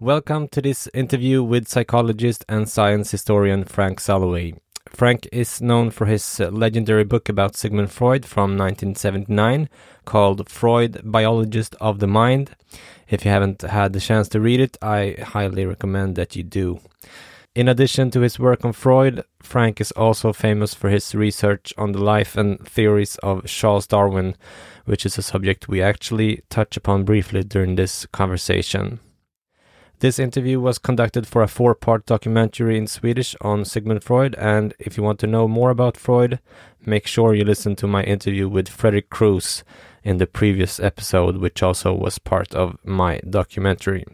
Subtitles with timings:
[0.00, 4.56] Welcome to this interview with psychologist and science historian Frank Sulloway.
[4.88, 9.68] Frank is known for his uh, legendary book about Sigmund Freud from 1979
[10.04, 12.54] called Freud, Biologist of the Mind.
[13.08, 16.80] If you haven't had the chance to read it, I highly recommend that you do.
[17.54, 21.92] In addition to his work on Freud, Frank is also famous for his research on
[21.92, 24.34] the life and theories of Charles Darwin,
[24.84, 29.00] which is a subject we actually touch upon briefly during this conversation.
[30.00, 34.74] This interview was conducted for a four part documentary in Swedish on Sigmund Freud, and
[34.78, 36.38] if you want to know more about Freud,
[36.84, 39.64] make sure you listen to my interview with Frederick Crews
[40.04, 44.04] in the previous episode, which also was part of my documentary.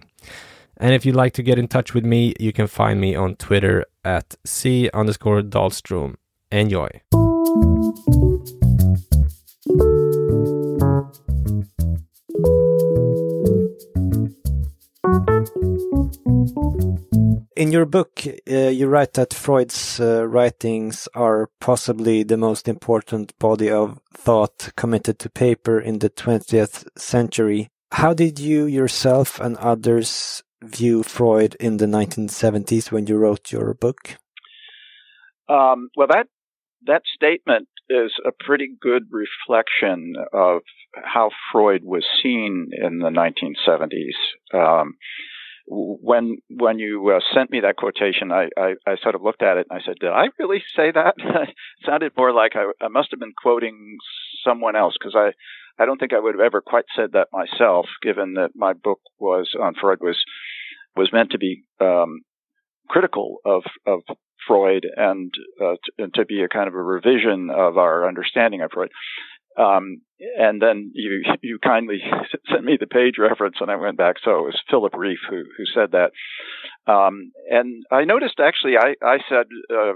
[0.76, 3.34] And if you'd like to get in touch with me, you can find me on
[3.34, 6.14] Twitter at C underscore Dahlstrom.
[6.52, 7.00] Enjoy.
[17.54, 23.38] In your book, uh, you write that Freud's uh, writings are possibly the most important
[23.38, 27.68] body of thought committed to paper in the 20th century.
[27.90, 33.74] How did you yourself and others view Freud in the 1970s when you wrote your
[33.74, 34.16] book?
[35.48, 36.28] Um, well, that
[36.86, 40.62] that statement is a pretty good reflection of
[40.94, 44.16] how Freud was seen in the 1970s.
[44.54, 44.94] Um,
[45.66, 49.56] when when you uh, sent me that quotation, I, I, I, sort of looked at
[49.56, 51.54] it and I said, "Did I really say that?" it
[51.86, 53.96] sounded more like I, I must have been quoting
[54.44, 55.32] someone else because I
[55.82, 59.00] I don't think I would have ever quite said that myself, given that my book
[59.18, 60.22] was on Freud was
[60.96, 62.20] was meant to be um,
[62.88, 64.00] critical of of
[64.46, 68.60] Freud and, uh, to, and to be a kind of a revision of our understanding
[68.60, 68.90] of Freud.
[69.58, 70.02] Um,
[70.38, 72.00] and then you you kindly
[72.50, 74.16] sent me the page reference, and I went back.
[74.24, 76.12] So it was Philip Rieff who who said that.
[76.90, 79.92] Um, and I noticed actually, I I said uh,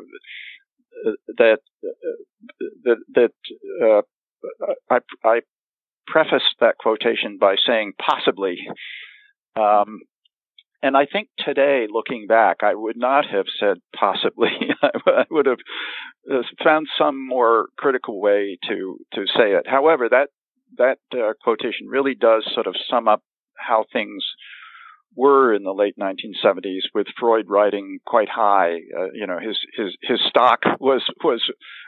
[1.39, 1.59] that
[2.85, 3.33] that that
[3.83, 4.03] uh,
[4.91, 5.41] I I
[6.07, 8.59] prefaced that quotation by saying possibly.
[9.57, 10.01] Um,
[10.87, 14.51] and I think today, looking back, I would not have said possibly.
[14.83, 15.59] I would have
[16.33, 19.67] uh, found some more critical way to to say it.
[19.67, 20.29] However, that
[20.79, 23.23] that uh, quotation really does sort of sum up
[23.57, 24.23] how things
[25.17, 28.75] were in the late 1970s, with Freud writing quite high.
[28.97, 31.43] Uh, you know, his his his stock was was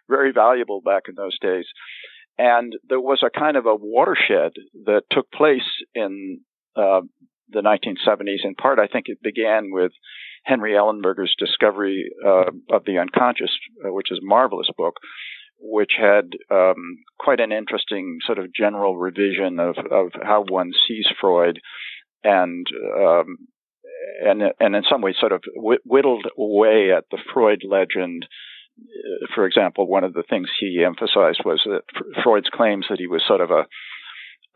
[0.09, 1.67] very valuable back in those days,
[2.37, 4.53] and there was a kind of a watershed
[4.87, 6.41] that took place in
[6.75, 7.03] uh,
[7.51, 8.45] the 1970s.
[8.45, 9.93] In part, I think it began with
[10.45, 13.51] Henry Ellenberger's discovery uh, of the unconscious,
[13.85, 14.95] uh, which is a marvelous book,
[15.61, 21.07] which had um, quite an interesting sort of general revision of, of how one sees
[21.21, 21.59] Freud,
[22.25, 22.67] and
[22.97, 23.37] um,
[24.25, 28.27] and and in some ways sort of whittled away at the Freud legend.
[28.81, 31.83] Uh, for example, one of the things he emphasized was that
[32.23, 33.67] Freud's claims that he was sort of a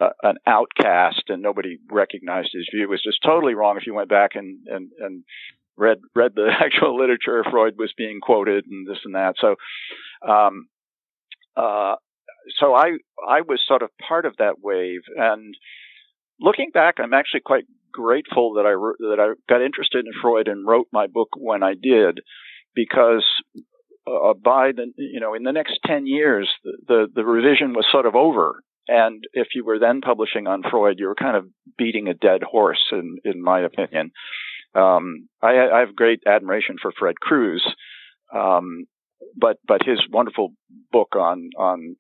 [0.00, 2.88] uh, an outcast and nobody recognized his view.
[2.88, 5.25] Was just totally wrong if you went back and, and, and
[5.76, 9.34] read read the actual literature Freud was being quoted and this and that.
[9.41, 9.56] So
[10.26, 10.69] um,
[11.56, 11.97] uh,
[12.58, 15.03] so I I was sort of part of that wave.
[15.16, 15.54] And
[16.41, 18.72] looking back I'm actually quite grateful that I
[19.10, 22.20] that I got interested in Freud and wrote my book when I did
[22.74, 23.24] because
[24.06, 27.86] uh, by the you know in the next 10 years the, the, the revision was
[27.92, 31.47] sort of over and if you were then publishing on Freud, you were kind of
[31.78, 34.10] beating a dead horse, in in my opinion.
[34.75, 37.62] Um, I, I, have great admiration for Fred Crews,
[38.34, 38.87] um,
[39.37, 40.54] but but his wonderful
[40.91, 41.97] book on on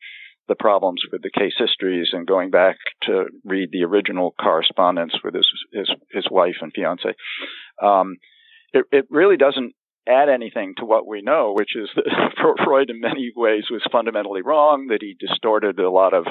[0.48, 5.34] the problems with the case histories and going back to read the original correspondence with
[5.34, 7.14] his his his wife and fiance,
[7.82, 8.16] um,
[8.72, 9.74] it, it really doesn't
[10.08, 12.04] add anything to what we know, which is that
[12.64, 16.24] Freud in many ways was fundamentally wrong, that he distorted a lot of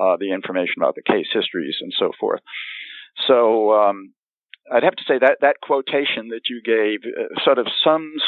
[0.00, 2.40] uh, the information about the case histories and so forth.
[3.26, 4.12] So um,
[4.72, 8.22] I'd have to say that that quotation that you gave uh, sort of sums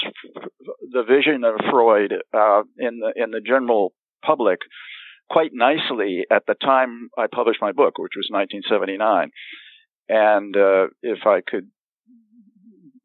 [0.93, 3.93] the vision of Freud uh, in the in the general
[4.25, 4.61] public
[5.29, 9.31] quite nicely at the time I published my book, which was 1979.
[10.09, 11.69] And uh, if I could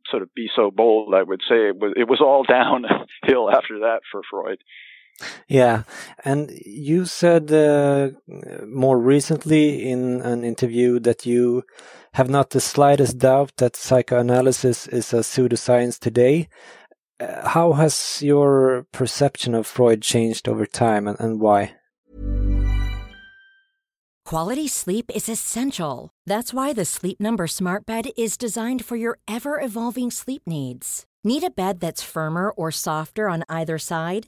[0.09, 3.79] sort of be so bold, I would say it was, it was all downhill after
[3.79, 4.59] that for Freud.
[5.47, 5.83] Yeah,
[6.25, 8.09] and you said uh,
[8.65, 11.63] more recently in an interview that you
[12.13, 16.47] have not the slightest doubt that psychoanalysis is a pseudoscience today.
[17.19, 21.73] Uh, how has your perception of Freud changed over time and, and why?
[24.25, 26.09] Quality sleep is essential.
[26.25, 31.05] That's why the Sleep Number Smart Bed is designed for your ever evolving sleep needs.
[31.25, 34.27] Need a bed that's firmer or softer on either side?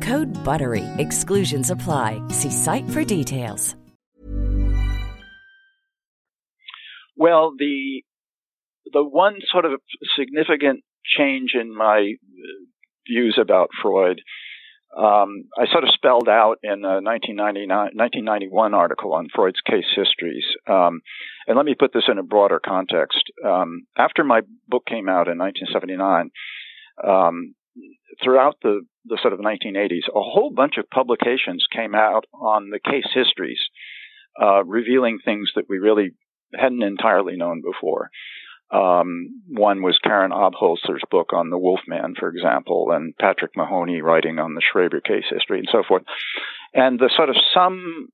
[0.01, 0.83] Code BUTTERY.
[0.97, 2.21] Exclusions apply.
[2.29, 3.75] See site for details.
[7.17, 8.03] Well, the
[8.93, 9.79] the one sort of
[10.17, 12.13] significant change in my
[13.07, 14.21] views about Freud,
[14.97, 20.43] um, I sort of spelled out in a 1991 article on Freud's case histories.
[20.67, 21.01] Um,
[21.47, 23.23] and let me put this in a broader context.
[23.45, 26.31] Um, after my book came out in 1979,
[27.07, 27.55] um,
[28.23, 32.79] throughout the, the sort of 1980s, a whole bunch of publications came out on the
[32.79, 33.59] case histories,
[34.41, 36.11] uh, revealing things that we really
[36.53, 38.09] hadn't entirely known before.
[38.71, 44.39] Um, one was Karin Obholzer's book on the Wolfman, for example, and Patrick Mahony writing
[44.39, 46.03] on the Schreber case history and so forth.
[46.73, 48.07] And the sort of some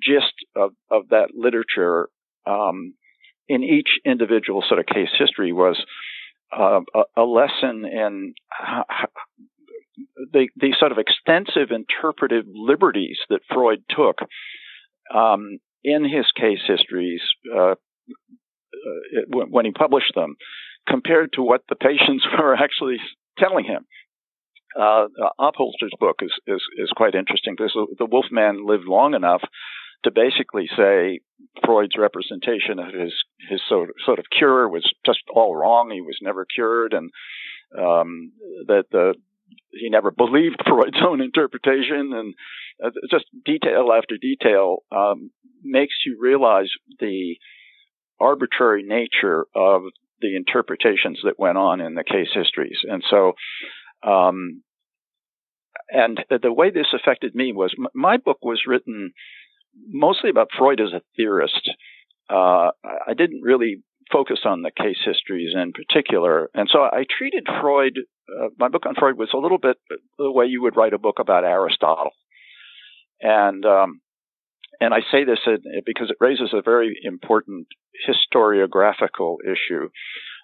[0.00, 2.08] gist of, of that literature
[2.46, 2.94] um,
[3.48, 5.76] in each individual sort of case history was
[6.56, 6.80] uh,
[7.16, 8.84] a, lesson in how,
[10.32, 14.18] the, the sort of extensive interpretive liberties that Freud took
[15.14, 17.20] um, in his case histories
[17.54, 20.36] uh, uh, when he published them,
[20.88, 22.98] compared to what the patients were actually
[23.38, 23.84] telling him.
[24.78, 25.06] Uh,
[25.40, 29.40] Obholzer's book is, is, is quite interesting because the Wolfman lived long enough
[30.04, 31.20] to basically say
[31.64, 33.12] Freud's representation of his
[33.48, 35.90] his sort of, sort of cure was just all wrong.
[35.90, 37.10] He was never cured, and
[37.76, 38.32] um,
[38.66, 39.14] that the
[39.70, 42.34] he never believed Freud's own interpretation, and
[42.84, 45.30] uh, just detail after detail um,
[45.62, 46.70] makes you realize
[47.00, 47.36] the
[48.20, 49.82] arbitrary nature of
[50.20, 52.78] the interpretations that went on in the case histories.
[52.84, 53.32] And so,
[54.02, 54.62] um,
[55.90, 59.12] and the way this affected me was my book was written
[59.88, 61.70] mostly about Freud as a theorist.
[62.28, 63.82] Uh, I didn't really
[64.12, 66.48] focus on the case histories in particular.
[66.54, 69.76] And so I treated Freud, uh, my book on Freud was a little bit
[70.18, 72.10] the way you would write a book about Aristotle.
[73.20, 74.00] And, um,
[74.80, 75.38] and I say this
[75.86, 77.66] because it raises a very important
[78.06, 79.88] historiographical issue.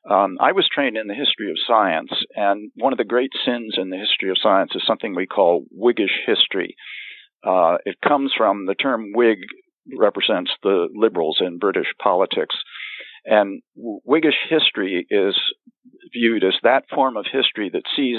[0.09, 3.77] Um, I was trained in the history of science, and one of the great sins
[3.79, 6.77] in the history of science is something we call Whiggish history.
[7.45, 9.39] Uh, it comes from the term Whig
[9.99, 12.55] represents the liberals in British politics.
[13.25, 15.37] And Whiggish history is
[16.13, 18.19] viewed as that form of history that sees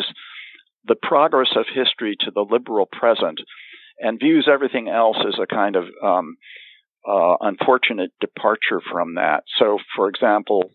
[0.85, 3.39] the progress of history to the liberal present
[3.99, 6.35] and views everything else as a kind of um,
[7.07, 9.43] uh, unfortunate departure from that.
[9.57, 10.71] So, for example,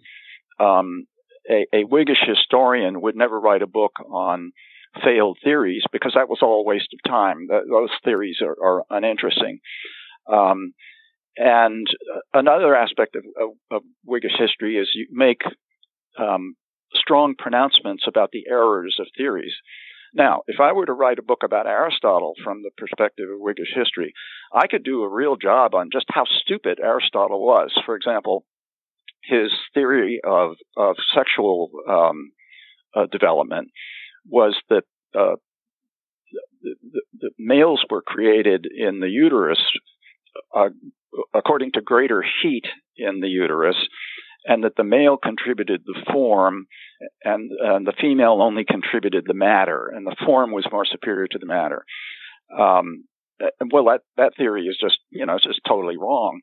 [0.61, 1.07] um,
[1.51, 4.53] a, a, Whiggish historian would never write a book on
[5.05, 7.47] failed theories because that was all a waste of time.
[7.49, 9.61] Those theories are, are uninteresting.
[10.31, 10.73] Um,
[11.37, 11.87] and
[12.35, 15.43] another aspect of, of, of, Whiggish history is you make
[16.19, 16.57] um,
[16.95, 19.53] strong pronouncements about the errors of theories.
[20.15, 23.73] Now, if I were to write a book about Aristotle from the perspective of Whiggish
[23.75, 24.15] history,
[24.53, 27.73] I could do a real job on just how stupid Aristotle was.
[27.87, 28.45] For example,
[29.23, 32.33] his theory of, of sexual um,
[32.97, 33.71] uh, development
[34.29, 35.37] was that uh,
[36.63, 39.59] the, the, the, males were created in the uterus
[40.55, 40.69] uh,
[41.35, 42.65] according to greater heat
[42.97, 43.77] in the uterus,
[44.45, 46.67] and that the male contributed the form
[47.25, 51.39] and, and the female only contributed the matter, and the form was more superior to
[51.39, 51.85] the matter.
[52.57, 53.05] Um,
[53.73, 56.41] well, that that theory is just you know it's just totally wrong.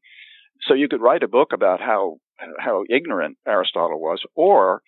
[0.68, 2.18] So you could write a book about how
[2.60, 4.82] how ignorant Aristotle was, or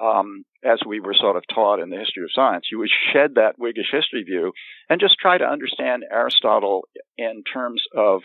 [0.00, 3.34] um, as we were sort of taught in the history of science, you would shed
[3.34, 4.52] that Whiggish history view
[4.88, 8.22] and just try to understand Aristotle in terms of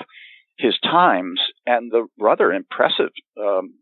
[0.58, 3.74] his times and the rather impressive um,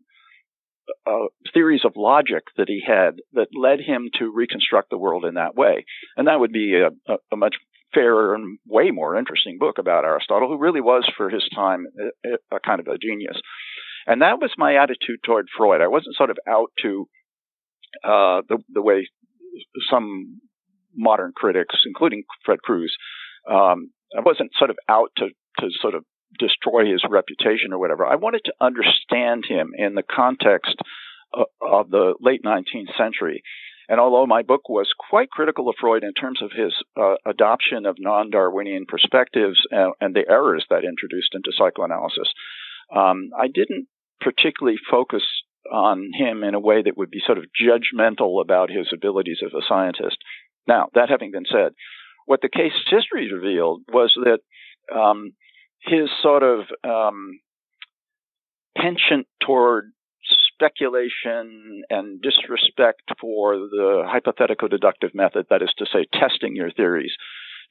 [1.06, 5.34] uh, theories of logic that he had that led him to reconstruct the world in
[5.34, 5.84] that way.
[6.16, 7.56] And that would be a, a, much
[7.94, 11.86] fairer and way more interesting book about Aristotle, who really was, for his time,
[12.24, 13.40] a, a kind of a genius.
[14.06, 15.80] And that was my attitude toward Freud.
[15.80, 17.08] I wasn't sort of out to
[18.04, 19.08] uh, the the way
[19.90, 20.40] some
[20.94, 22.94] modern critics, including Fred Crews,
[23.48, 25.28] um, I wasn't sort of out to
[25.60, 26.04] to sort of
[26.38, 28.06] destroy his reputation or whatever.
[28.06, 30.76] I wanted to understand him in the context
[31.32, 33.42] of, of the late 19th century.
[33.88, 37.86] And although my book was quite critical of Freud in terms of his uh, adoption
[37.86, 42.28] of non Darwinian perspectives and, and, the errors that introduced into psychoanalysis,
[42.94, 43.86] um, I didn't
[44.20, 45.22] particularly focus
[45.72, 49.52] on him in a way that would be sort of judgmental about his abilities as
[49.52, 50.16] a scientist.
[50.66, 51.72] Now, that having been said,
[52.26, 54.40] what the case history revealed was that
[54.94, 55.32] um,
[55.80, 57.40] his sort of um,
[58.76, 59.92] penchant toward
[60.52, 67.12] speculation and disrespect for the hypothetical deductive method, that is to say, testing your theories,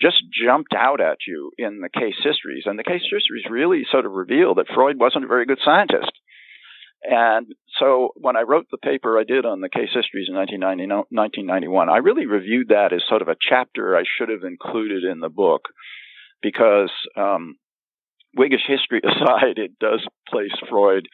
[0.02, 2.64] just jumped out at you in the case histories.
[2.66, 6.12] And the case histories really sort of reveal that Freud wasn't a very good scientist.
[7.08, 11.90] And so when I wrote the paper I did on the case histories in 1991,
[11.90, 15.30] I really reviewed that as sort of a chapter I should have included in the
[15.30, 15.64] book
[16.42, 17.58] because um,
[18.36, 21.08] Whiggish history aside, it does place Freud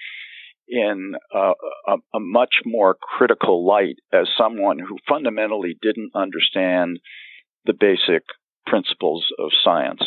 [0.68, 1.52] in a,
[1.88, 7.00] a, much more critical light as someone who fundamentally didn't understand
[7.66, 8.24] the basic
[8.66, 10.02] principles of science.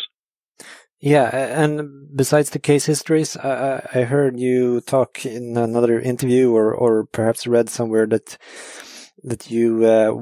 [1.04, 1.28] Yeah,
[1.62, 7.04] and besides the case histories, I, I heard you talk in another interview, or or
[7.04, 8.38] perhaps read somewhere that
[9.22, 10.14] that you uh,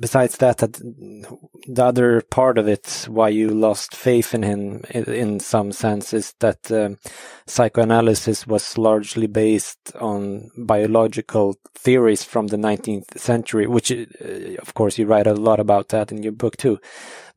[0.00, 5.38] besides that that the other part of it why you lost faith in him in,
[5.38, 6.98] some sense is that um,
[7.46, 13.96] psychoanalysis was largely based on biological theories from the 19th century which uh,
[14.60, 16.78] of course you write a lot about that in your book too.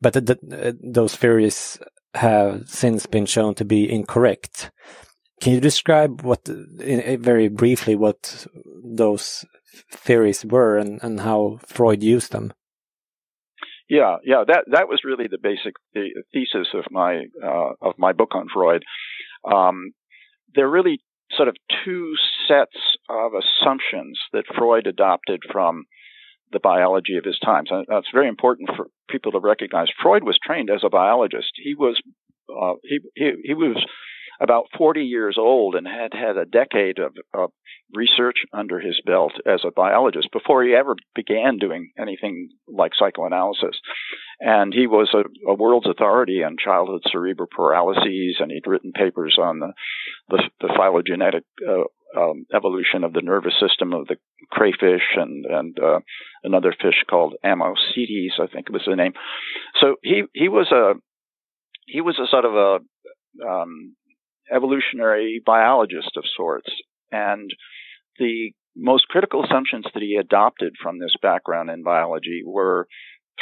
[0.00, 1.78] But the, the, uh, those theories
[2.14, 4.70] have since been shown to be incorrect
[5.42, 8.46] can you describe what, very briefly, what
[8.84, 9.44] those
[9.90, 12.52] theories were and, and how Freud used them?
[13.90, 15.74] Yeah, yeah, that that was really the basic
[16.32, 18.84] thesis of my uh, of my book on Freud.
[19.44, 19.92] Um,
[20.54, 21.00] there are really
[21.36, 22.14] sort of two
[22.46, 22.78] sets
[23.10, 25.84] of assumptions that Freud adopted from
[26.52, 27.68] the biology of his times.
[27.70, 29.88] And that's very important for people to recognize.
[30.02, 31.52] Freud was trained as a biologist.
[31.56, 32.00] He was
[32.48, 33.84] uh, he, he he was
[34.42, 37.52] about 40 years old and had had a decade of, of
[37.94, 43.76] research under his belt as a biologist before he ever began doing anything like psychoanalysis.
[44.40, 49.38] And he was a, a world's authority on childhood cerebral paralyses, and he'd written papers
[49.40, 49.72] on the,
[50.28, 51.84] the, the phylogenetic uh,
[52.18, 54.16] um, evolution of the nervous system of the
[54.50, 56.00] crayfish and and uh,
[56.44, 59.14] another fish called Ammocoetes, I think was the name.
[59.80, 60.94] So he he was a
[61.86, 62.78] he was a sort of a
[63.48, 63.94] um,
[64.54, 66.68] evolutionary biologist of sorts.
[67.10, 67.50] And
[68.18, 72.86] the most critical assumptions that he adopted from this background in biology were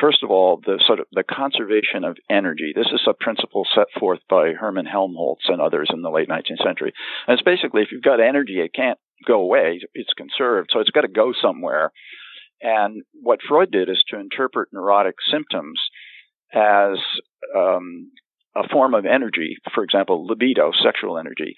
[0.01, 2.73] first of all the sort of the conservation of energy.
[2.75, 6.65] This is a principle set forth by hermann helmholtz and others in the late 19th
[6.65, 6.93] century.
[7.27, 9.81] And it's basically if you've got energy it can't go away.
[9.95, 11.93] It's conserved so it's got to go somewhere.
[12.63, 15.81] And what freud did is to interpret neurotic symptoms
[16.53, 16.99] as
[17.57, 18.11] um,
[18.57, 21.55] a form of energy, for example, libido, sexual energy,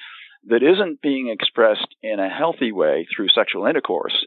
[0.48, 4.26] that isn't being expressed in a healthy way through sexual intercourse.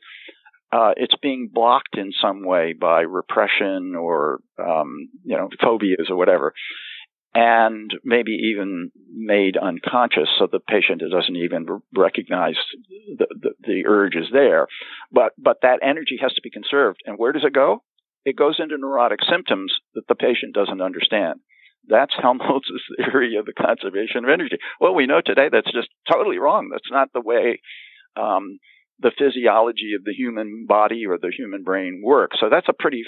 [0.71, 6.15] Uh, it's being blocked in some way by repression or, um, you know, phobias or
[6.15, 6.53] whatever,
[7.33, 12.55] and maybe even made unconscious so the patient doesn't even recognize
[13.17, 14.67] the, the, the urge is there.
[15.11, 17.01] But, but that energy has to be conserved.
[17.05, 17.83] And where does it go?
[18.25, 21.41] It goes into neurotic symptoms that the patient doesn't understand.
[21.87, 24.57] That's Helmholtz's theory of the conservation of energy.
[24.79, 26.69] Well, we know today that's just totally wrong.
[26.71, 27.61] That's not the way
[28.15, 28.59] um,
[28.99, 32.37] the physiology of the human body or the human brain works.
[32.39, 33.03] So that's a pretty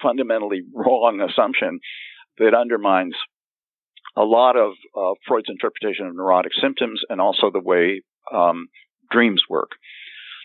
[0.00, 1.80] fundamentally wrong assumption
[2.38, 3.14] that undermines
[4.16, 8.68] a lot of uh, Freud's interpretation of neurotic symptoms and also the way um,
[9.10, 9.70] dreams work.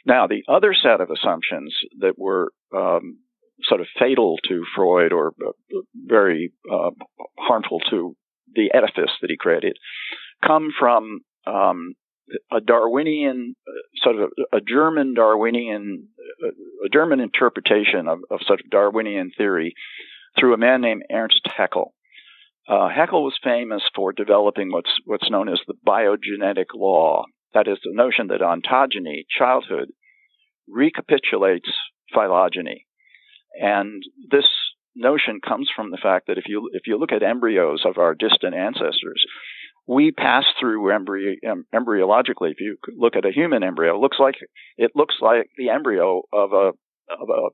[0.05, 3.19] Now, the other set of assumptions that were um,
[3.63, 5.51] sort of fatal to Freud or uh,
[5.95, 6.91] very uh,
[7.37, 8.15] harmful to
[8.53, 9.77] the edifice that he created,
[10.45, 11.93] come from um,
[12.51, 13.55] a Darwinian,
[13.97, 16.07] sort of a German Darwinian,
[16.85, 19.73] a German interpretation of, of sort of Darwinian theory
[20.39, 21.93] through a man named Ernst Haeckel.
[22.67, 27.23] Uh, Haeckel was famous for developing what's what's known as the biogenetic law.
[27.53, 29.89] That is the notion that ontogeny, childhood,
[30.67, 31.69] recapitulates
[32.13, 32.85] phylogeny,
[33.59, 34.45] and this
[34.95, 38.15] notion comes from the fact that if you if you look at embryos of our
[38.15, 39.25] distant ancestors,
[39.87, 42.51] we pass through um, embryologically.
[42.51, 44.35] If you look at a human embryo, it looks like
[44.77, 46.71] it looks like the embryo of a
[47.09, 47.49] of a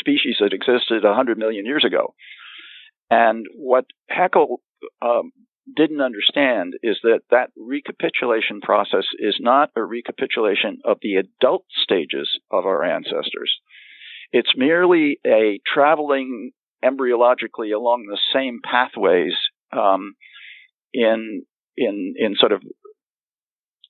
[0.00, 2.14] species that existed 100 million years ago.
[3.10, 4.60] And what Haeckel
[5.00, 5.30] um,
[5.74, 12.38] didn't understand is that that recapitulation process is not a recapitulation of the adult stages
[12.50, 13.52] of our ancestors.
[14.32, 16.52] It's merely a traveling
[16.84, 19.32] embryologically along the same pathways
[19.72, 20.14] um,
[20.92, 21.44] in
[21.76, 22.62] in in sort of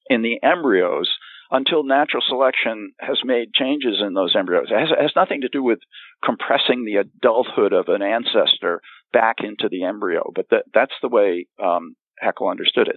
[0.09, 1.11] in the embryos
[1.50, 4.66] until natural selection has made changes in those embryos.
[4.71, 5.78] It has, it has, nothing to do with
[6.25, 8.81] compressing the adulthood of an ancestor
[9.12, 12.97] back into the embryo, but that, that's the way um, understood it.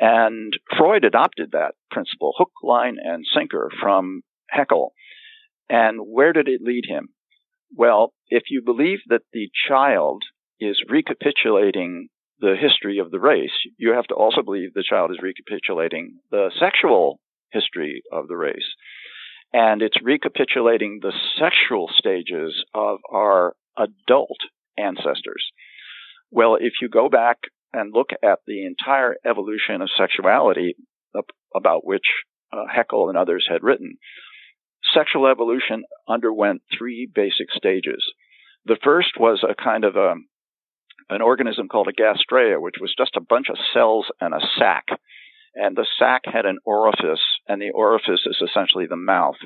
[0.00, 4.92] And Freud adopted that principle, hook, line, and sinker from Haeckel.
[5.68, 7.08] And where did it lead him?
[7.76, 10.22] Well, if you believe that the child
[10.60, 12.08] is recapitulating
[12.40, 16.50] the history of the race, you have to also believe the child is recapitulating the
[16.58, 17.18] sexual
[17.50, 18.74] history of the race.
[19.52, 24.38] And it's recapitulating the sexual stages of our adult
[24.76, 25.44] ancestors.
[26.30, 27.38] Well, if you go back
[27.72, 30.74] and look at the entire evolution of sexuality
[31.54, 32.06] about which
[32.52, 33.96] uh, Haeckel and others had written,
[34.92, 38.04] sexual evolution underwent three basic stages.
[38.66, 40.14] The first was a kind of a,
[41.10, 44.86] an organism called a gastraea, which was just a bunch of cells and a sac
[45.54, 49.36] and the sac had an orifice, and the orifice is essentially the mouth.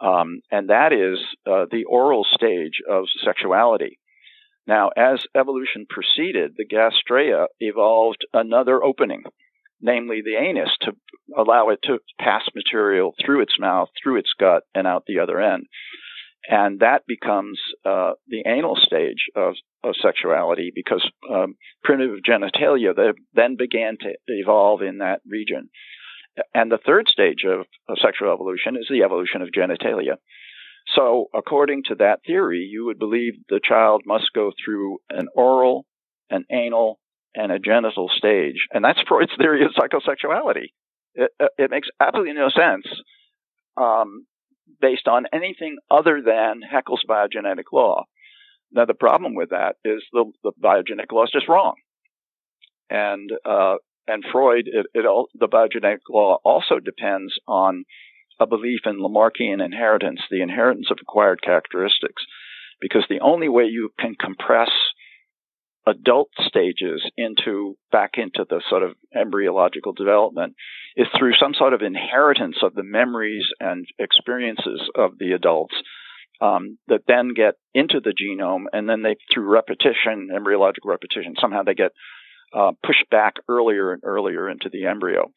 [0.00, 3.98] Um, and that is uh, the oral stage of sexuality.
[4.66, 9.22] Now, as evolution proceeded, the gastraea evolved another opening,
[9.80, 10.92] namely the anus, to
[11.36, 15.40] allow it to pass material through its mouth, through its gut, and out the other
[15.40, 15.66] end.
[16.48, 22.92] And that becomes uh, the anal stage of of sexuality because um, primitive genitalia
[23.34, 25.68] then began to evolve in that region.
[26.54, 30.16] And the third stage of, of sexual evolution is the evolution of genitalia.
[30.94, 35.84] So, according to that theory, you would believe the child must go through an oral,
[36.30, 36.98] an anal,
[37.36, 38.66] and a genital stage.
[38.72, 40.68] And that's Freud's theory of psychosexuality.
[41.14, 42.86] It, it makes absolutely no sense
[43.76, 44.26] um,
[44.80, 48.04] based on anything other than Haeckel's biogenetic law.
[48.72, 51.74] Now, the problem with that is the, the biogenetic law is just wrong.
[52.90, 53.76] And, uh,
[54.08, 57.84] and Freud, it, it all, the biogenetic law also depends on
[58.40, 62.22] a belief in Lamarckian inheritance, the inheritance of acquired characteristics,
[62.80, 64.70] because the only way you can compress
[65.86, 70.54] adult stages into back into the sort of embryological development
[70.96, 75.74] is through some sort of inheritance of the memories and experiences of the adults
[76.40, 81.62] um, that then get into the genome, and then they, through repetition, embryological repetition, somehow
[81.62, 81.92] they get
[82.54, 85.30] uh, pushed back earlier and earlier into the embryo.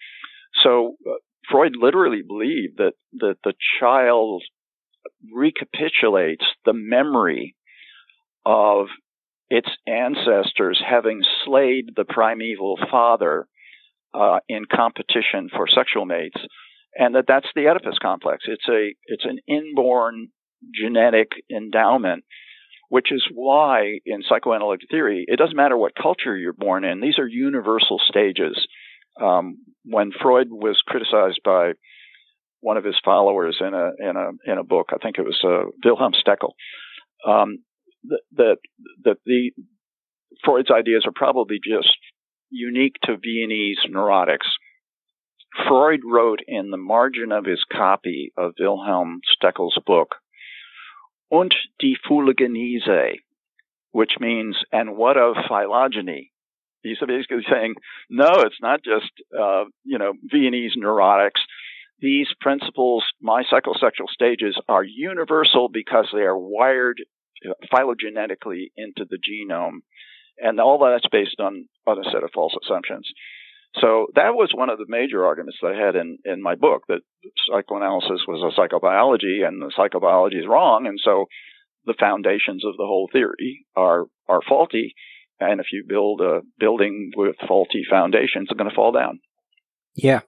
[0.63, 1.15] So uh,
[1.49, 4.43] Freud literally believed that that the child
[5.33, 7.55] recapitulates the memory
[8.45, 8.88] of
[9.49, 13.47] its ancestors having slayed the primeval father
[14.13, 16.39] uh, in competition for sexual mates,
[16.95, 18.45] and that that's the Oedipus complex.
[18.47, 20.29] It's a it's an inborn
[20.73, 22.23] genetic endowment,
[22.89, 27.19] which is why in psychoanalytic theory, it doesn't matter what culture you're born in, these
[27.19, 28.67] are universal stages.
[29.21, 31.73] Um, when Freud was criticized by
[32.62, 35.39] one of his followers in a in a in a book, I think it was
[35.43, 36.51] uh, Wilhelm Stekel,
[37.27, 37.59] um,
[38.03, 38.57] that
[39.03, 39.51] that the
[40.43, 41.95] Freud's ideas are probably just
[42.49, 44.47] unique to Viennese neurotics.
[45.67, 50.15] Freud wrote in the margin of his copy of Wilhelm Stekel's book
[51.31, 53.19] und die Phylogenese,
[53.91, 56.31] which means, and what of phylogeny?
[56.81, 57.75] He's basically saying,
[58.09, 61.41] no, it's not just, uh, you know, Viennese neurotics.
[61.99, 67.01] These principles, my psychosexual stages, are universal because they are wired
[67.71, 69.80] phylogenetically into the genome.
[70.38, 73.10] And all that's based on, on a set of false assumptions.
[73.75, 76.84] So that was one of the major arguments that I had in, in my book
[76.88, 77.02] that
[77.52, 80.88] psychoanalysis was a psychobiology and the psychobiology is wrong.
[80.88, 81.25] And so
[81.86, 84.95] the foundations of the whole theory are, are faulty.
[85.39, 89.19] and if you build a building with faulty foundations, it's going to fall down.
[89.95, 90.21] Yeah.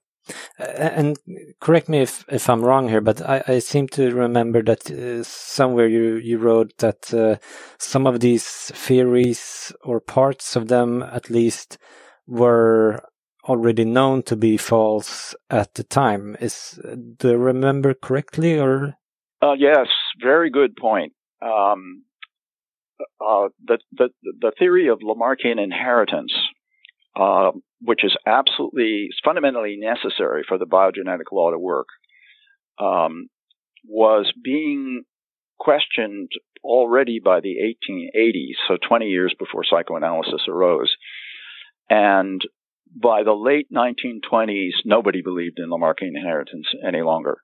[0.59, 1.17] And
[1.59, 5.23] correct me if, if I'm wrong here, but I, I seem to remember that uh,
[5.23, 7.37] somewhere you, you wrote that uh,
[7.79, 11.77] some of these theories or parts of them at least
[12.27, 13.03] were
[13.45, 16.37] already known to be false at the time.
[16.39, 16.79] Is
[17.17, 18.95] do I remember correctly or?
[19.41, 19.87] Uh, yes,
[20.21, 21.13] very good point.
[21.41, 22.03] Um,
[23.19, 26.33] uh, the, the the theory of Lamarckian inheritance
[27.15, 31.87] uh, which is absolutely fundamentally necessary for the biogenetic law to work,
[32.79, 33.27] um,
[33.87, 35.03] was being
[35.59, 36.29] questioned
[36.63, 37.55] already by the
[37.89, 40.93] 1880s, so 20 years before psychoanalysis arose.
[41.89, 42.41] And
[42.95, 47.37] by the late 1920s, nobody believed in Lamarckian inheritance any longer.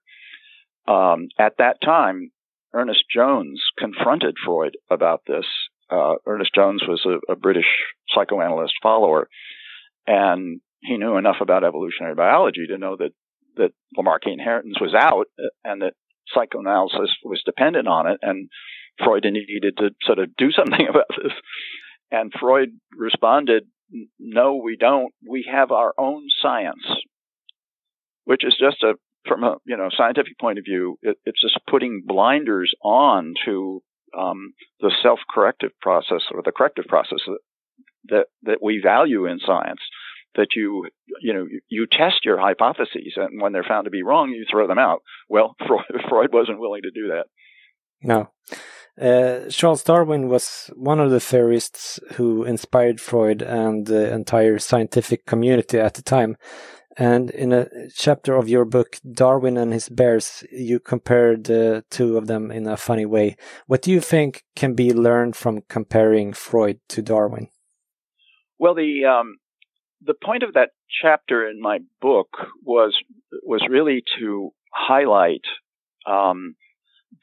[0.88, 2.32] Um, at that time,
[2.74, 5.46] Ernest Jones confronted Freud about this.
[5.90, 7.66] Uh, Ernest Jones was a, a British
[8.14, 9.30] psychoanalyst follower
[10.08, 13.12] and he knew enough about evolutionary biology to know that
[13.58, 15.26] that Lamarckian inheritance was out
[15.64, 15.94] and that
[16.34, 18.50] psychoanalysis was dependent on it, and
[19.04, 21.34] Freud needed to sort of do something about this.
[22.12, 23.64] And Freud responded,
[24.20, 25.14] "No, we don't.
[25.28, 26.86] We have our own science,
[28.26, 28.94] which is just a
[29.28, 33.82] from a you know scientific point of view, it, it's just putting blinders on to
[34.18, 37.40] um, the self-corrective process or the corrective process that
[38.10, 39.82] that that we value in science
[40.36, 40.88] that you
[41.22, 44.68] you know you test your hypotheses and when they're found to be wrong you throw
[44.68, 47.26] them out well freud, freud wasn't willing to do that
[48.02, 48.30] no
[49.00, 55.26] uh, Charles Darwin was one of the theorists who inspired Freud and the entire scientific
[55.28, 56.36] community at the time.
[56.98, 62.18] And in a chapter of your book, Darwin and His Bears, you compared the two
[62.18, 63.38] of them in a funny way.
[63.68, 67.50] What do you think can be learned from comparing Freud to Darwin?
[68.60, 69.38] Well, the um,
[70.02, 70.70] the point of that
[71.02, 72.30] chapter in my book
[72.64, 72.96] was
[73.44, 75.44] was really to highlight
[76.06, 76.56] um,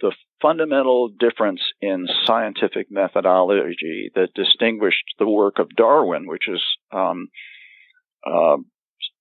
[0.00, 7.28] the fundamental difference in scientific methodology that distinguished the work of Darwin, which is um,
[8.26, 8.56] uh,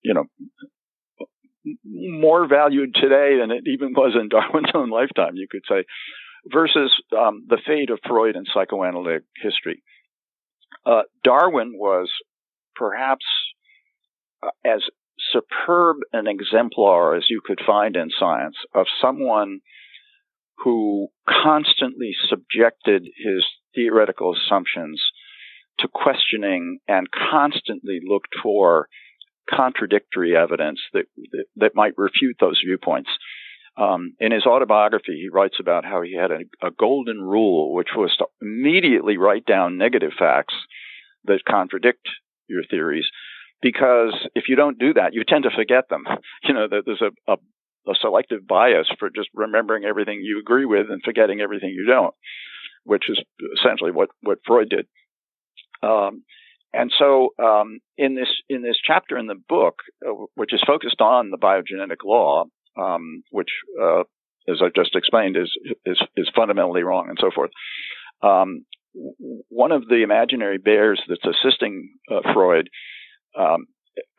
[0.02, 0.24] you know
[1.84, 5.84] more valued today than it even was in Darwin's own lifetime, you could say,
[6.52, 9.82] versus um, the fate of Freud in psychoanalytic history.
[10.86, 12.10] Uh, Darwin was
[12.74, 13.24] perhaps
[14.42, 14.82] uh, as
[15.32, 19.60] superb an exemplar as you could find in science of someone
[20.58, 23.44] who constantly subjected his
[23.74, 25.02] theoretical assumptions
[25.78, 28.88] to questioning and constantly looked for
[29.50, 33.10] contradictory evidence that, that, that might refute those viewpoints.
[33.76, 37.88] Um, in his autobiography, he writes about how he had a, a, golden rule, which
[37.96, 40.54] was to immediately write down negative facts
[41.24, 42.06] that contradict
[42.46, 43.06] your theories,
[43.60, 46.04] because if you don't do that, you tend to forget them.
[46.44, 47.36] You know, there's a, a,
[47.90, 52.14] a selective bias for just remembering everything you agree with and forgetting everything you don't,
[52.84, 53.18] which is
[53.58, 54.86] essentially what what Freud did.
[55.82, 56.22] Um,
[56.74, 61.00] and so, um, in this in this chapter in the book, uh, which is focused
[61.00, 62.44] on the biogenetic law,
[62.78, 64.00] um, which, uh,
[64.48, 65.50] as I've just explained, is
[65.84, 67.50] is is fundamentally wrong and so forth.
[68.22, 68.64] Um,
[69.48, 72.68] one of the imaginary bears that's assisting uh, Freud
[73.36, 73.66] um,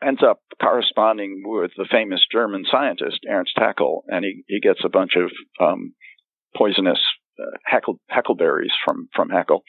[0.02, 4.90] ends up corresponding with the famous German scientist Ernst Haeckel, and he, he gets a
[4.90, 5.94] bunch of um,
[6.56, 7.00] poisonous
[7.40, 9.62] uh, hackle, hackleberries from from Haeckel,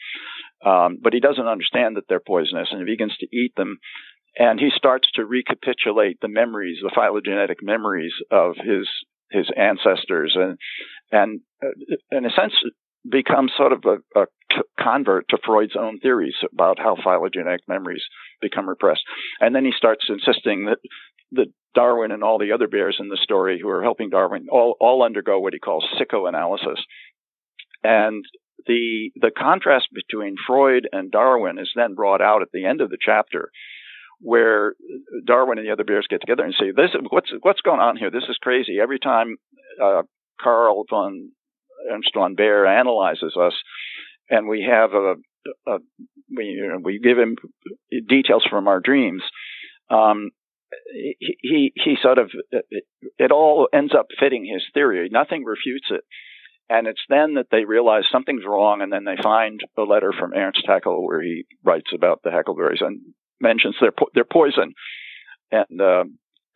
[0.64, 3.78] um, but he doesn't understand that they're poisonous, and he begins to eat them.
[4.38, 8.88] And he starts to recapitulate the memories, the phylogenetic memories of his
[9.30, 10.58] his ancestors, and
[11.10, 12.54] and uh, in a sense
[13.08, 14.26] becomes sort of a, a
[14.80, 18.02] convert to Freud's own theories about how phylogenetic memories
[18.40, 19.02] become repressed.
[19.40, 20.78] And then he starts insisting that
[21.32, 24.76] that Darwin and all the other bears in the story who are helping Darwin all,
[24.80, 26.82] all undergo what he calls psychoanalysis.
[27.82, 28.24] And
[28.66, 32.90] the the contrast between Freud and Darwin is then brought out at the end of
[32.90, 33.50] the chapter,
[34.20, 34.74] where
[35.26, 38.10] Darwin and the other bears get together and say, "This what's what's going on here?
[38.10, 39.36] This is crazy." Every time
[39.82, 40.02] uh,
[40.40, 41.32] Carl von
[41.90, 43.54] Ernst Baer analyzes us,
[44.28, 45.14] and we have a,
[45.66, 45.78] a
[46.36, 47.36] we, we give him
[48.08, 49.22] details from our dreams.
[49.90, 50.30] Um,
[51.40, 52.84] he he sort of it,
[53.18, 55.08] it all ends up fitting his theory.
[55.10, 56.02] Nothing refutes it.
[56.70, 60.34] And it's then that they realize something's wrong, and then they find a letter from
[60.34, 63.00] Ernst Haeckel where he writes about the Hackleberries and
[63.40, 64.74] mentions their po- their poison.
[65.50, 66.04] And uh,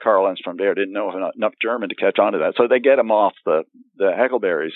[0.03, 2.81] Carl Ernst von Baer didn't know enough German to catch on to that, so they
[2.81, 3.65] get him off the
[3.97, 4.75] the Hackleberries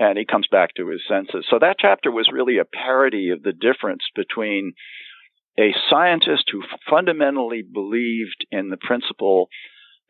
[0.00, 1.44] and he comes back to his senses.
[1.50, 4.72] So that chapter was really a parody of the difference between
[5.58, 9.48] a scientist who fundamentally believed in the principle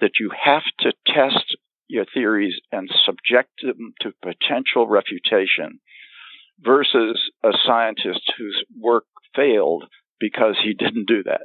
[0.00, 1.56] that you have to test
[1.88, 5.80] your theories and subject them to potential refutation
[6.60, 9.84] versus a scientist whose work failed
[10.20, 11.42] because he didn't do that.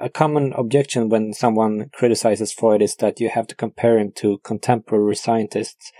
[0.00, 4.38] A common objection when someone criticizes Freud is that you have to compare him to
[4.44, 5.90] contemporary scientists.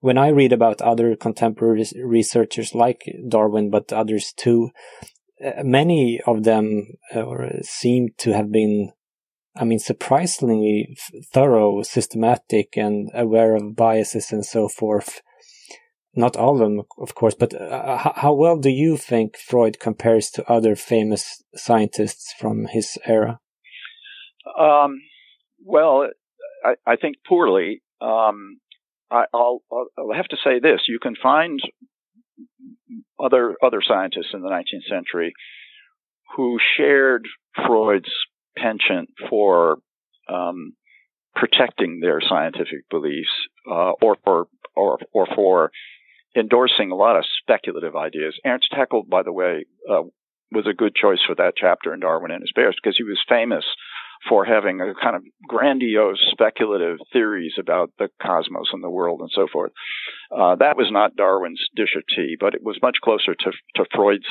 [0.00, 4.70] When I read about other contemporary researchers like Darwin, but others too,
[5.44, 7.24] uh, many of them uh,
[7.62, 8.92] seem to have been
[9.54, 10.96] I mean, surprisingly
[11.32, 15.20] thorough, systematic, and aware of biases and so forth.
[16.14, 20.30] Not all of them, of course, but uh, how well do you think Freud compares
[20.30, 23.40] to other famous scientists from his era?
[24.58, 25.00] Um,
[25.64, 26.08] well,
[26.64, 27.82] I, I, think poorly.
[28.02, 28.58] Um,
[29.10, 29.62] I, will
[30.14, 31.60] have to say this: you can find
[33.18, 35.32] other other scientists in the 19th century
[36.36, 37.26] who shared
[37.66, 38.12] Freud's
[38.56, 39.78] penchant for
[40.28, 40.72] um,
[41.34, 43.30] protecting their scientific beliefs
[43.70, 45.70] uh, or for or, or for
[46.36, 48.38] endorsing a lot of speculative ideas.
[48.44, 50.02] Ernst Haeckel, by the way, uh,
[50.50, 53.18] was a good choice for that chapter in Darwin and His Bears because he was
[53.28, 53.64] famous
[54.28, 59.30] for having a kind of grandiose speculative theories about the cosmos and the world and
[59.34, 59.72] so forth.
[60.30, 63.84] Uh, that was not Darwin's dish of tea, but it was much closer to, to
[63.94, 64.26] Freud's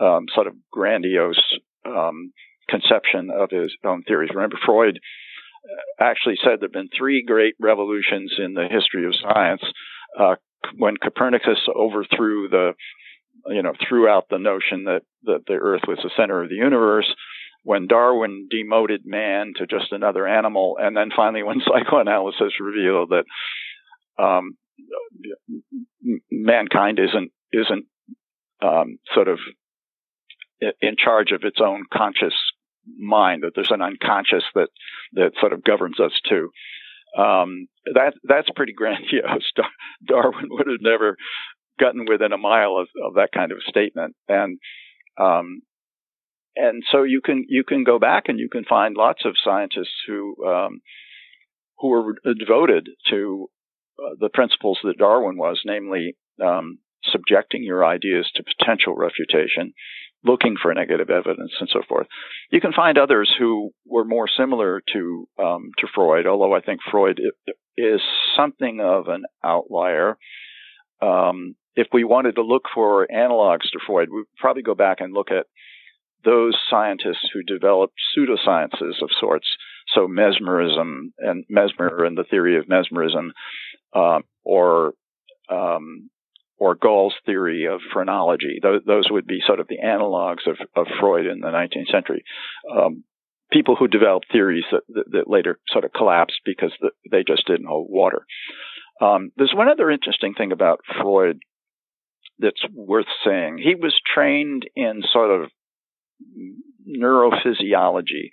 [0.00, 1.40] um, sort of grandiose
[1.86, 2.32] um,
[2.68, 4.30] conception of his own theories.
[4.34, 9.14] Remember, Freud uh, actually said there have been three great revolutions in the history of
[9.16, 9.62] science.
[10.18, 10.34] Uh,
[10.76, 12.72] when Copernicus overthrew the,
[13.46, 16.56] you know, threw out the notion that, that the Earth was the center of the
[16.56, 17.12] universe,
[17.64, 23.24] when Darwin demoted man to just another animal, and then finally when psychoanalysis revealed that
[24.22, 24.56] um,
[26.30, 27.86] mankind isn't isn't
[28.62, 29.38] um, sort of
[30.80, 32.34] in charge of its own conscious
[32.98, 34.68] mind, that there's an unconscious that,
[35.14, 36.50] that sort of governs us too.
[37.16, 39.50] Um, that, that's pretty grandiose.
[40.06, 41.16] Darwin would have never
[41.78, 44.14] gotten within a mile of, of that kind of statement.
[44.28, 44.58] And,
[45.18, 45.62] um,
[46.54, 50.02] and so you can, you can go back and you can find lots of scientists
[50.06, 50.80] who, um,
[51.78, 53.48] who are devoted to
[53.98, 56.78] uh, the principles that Darwin was, namely, um,
[57.10, 59.72] subjecting your ideas to potential refutation
[60.24, 62.06] looking for negative evidence and so forth.
[62.50, 66.80] You can find others who were more similar to um, to Freud, although I think
[66.90, 67.20] Freud
[67.76, 68.00] is
[68.36, 70.16] something of an outlier.
[71.00, 75.14] Um, if we wanted to look for analogs to Freud, we'd probably go back and
[75.14, 75.46] look at
[76.24, 79.46] those scientists who developed pseudosciences of sorts,
[79.92, 83.32] so mesmerism and Mesmer and the theory of mesmerism,
[83.94, 84.92] um, or
[85.48, 86.10] um,
[86.62, 88.60] or Gall's theory of phrenology.
[88.62, 92.22] Those, those would be sort of the analogs of, of Freud in the 19th century.
[92.72, 93.02] Um,
[93.50, 97.48] people who developed theories that, that, that, later sort of collapsed because the, they just
[97.48, 98.26] didn't hold water.
[99.00, 101.40] Um, there's one other interesting thing about Freud
[102.38, 103.58] that's worth saying.
[103.58, 105.50] He was trained in sort of
[106.88, 108.30] neurophysiology.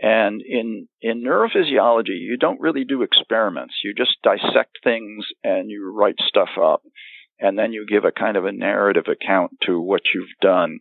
[0.00, 3.74] And in, in neurophysiology, you don't really do experiments.
[3.82, 6.82] You just dissect things and you write stuff up
[7.40, 10.80] and then you give a kind of a narrative account to what you've done.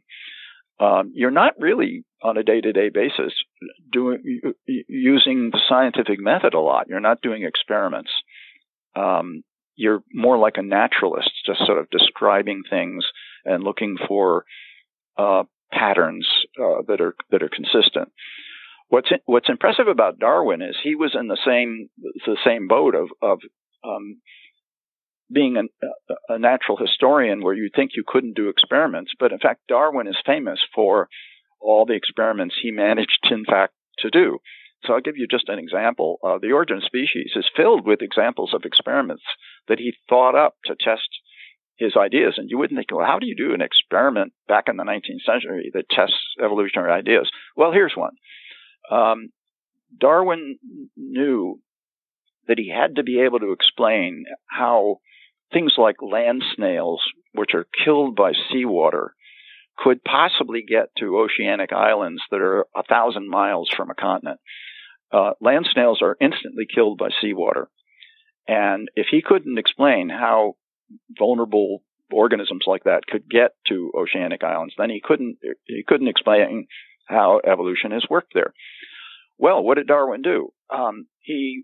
[0.80, 3.34] Um, you're not really on a day-to-day basis
[3.92, 6.88] doing using the scientific method a lot.
[6.88, 8.12] You're not doing experiments.
[8.96, 9.44] Um,
[9.76, 13.06] you're more like a naturalist, just sort of describing things
[13.46, 14.44] and looking for
[15.18, 16.28] uh, patterns
[16.60, 18.10] uh, that are that are consistent.
[18.90, 21.90] What's in, what's impressive about Darwin is he was in the same
[22.26, 23.40] the same boat of of
[23.84, 24.20] um,
[25.32, 29.62] being a, a natural historian where you think you couldn't do experiments, but in fact,
[29.68, 31.08] Darwin is famous for
[31.60, 34.40] all the experiments he managed, in fact, to do.
[34.86, 36.20] So I'll give you just an example.
[36.24, 39.24] Uh, the Origin of Species is filled with examples of experiments
[39.68, 41.10] that he thought up to test
[41.78, 42.36] his ideas.
[42.38, 45.26] And you wouldn't think, well, how do you do an experiment back in the 19th
[45.26, 47.30] century that tests evolutionary ideas?
[47.56, 48.14] Well, here's one.
[48.90, 49.30] Um,
[49.98, 50.60] Darwin
[50.96, 51.60] knew
[52.48, 54.98] that he had to be able to explain how
[55.52, 57.02] things like land snails,
[57.34, 59.14] which are killed by seawater,
[59.78, 64.40] could possibly get to oceanic islands that are a thousand miles from a continent.
[65.12, 67.70] Uh, land snails are instantly killed by seawater.
[68.48, 70.56] And if he couldn't explain how
[71.18, 76.68] vulnerable organisms like that could get to oceanic islands, then he couldn't he couldn't explain
[77.08, 78.54] how evolution has worked there.
[79.38, 80.52] Well, what did Darwin do?
[80.70, 81.64] Um, he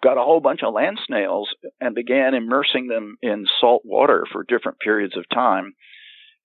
[0.00, 1.48] got a whole bunch of land snails
[1.80, 5.74] and began immersing them in salt water for different periods of time.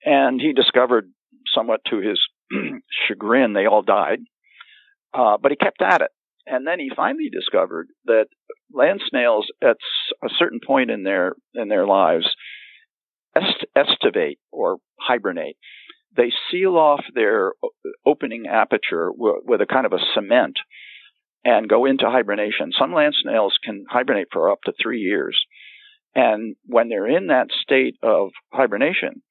[0.04, 1.12] And he discovered,
[1.54, 2.20] somewhat to his
[3.08, 4.20] chagrin, they all died.
[5.14, 6.12] Uh, but he kept at it.
[6.46, 8.26] And then he finally discovered that
[8.74, 9.78] land snails at
[10.24, 12.36] a certain point in their, in their lives
[13.36, 15.58] est- estivate or hibernate.
[16.16, 17.54] They seal off their
[18.06, 20.58] opening aperture with a kind of a cement
[21.44, 22.72] and go into hibernation.
[22.78, 25.40] Some land snails can hibernate for up to three years.
[26.14, 29.22] And when they're in that state of hibernation,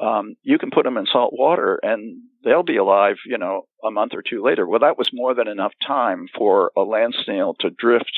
[0.00, 3.90] um, you can put them in salt water and they'll be alive, you know, a
[3.90, 4.66] month or two later.
[4.66, 8.12] Well, that was more than enough time for a land snail to drift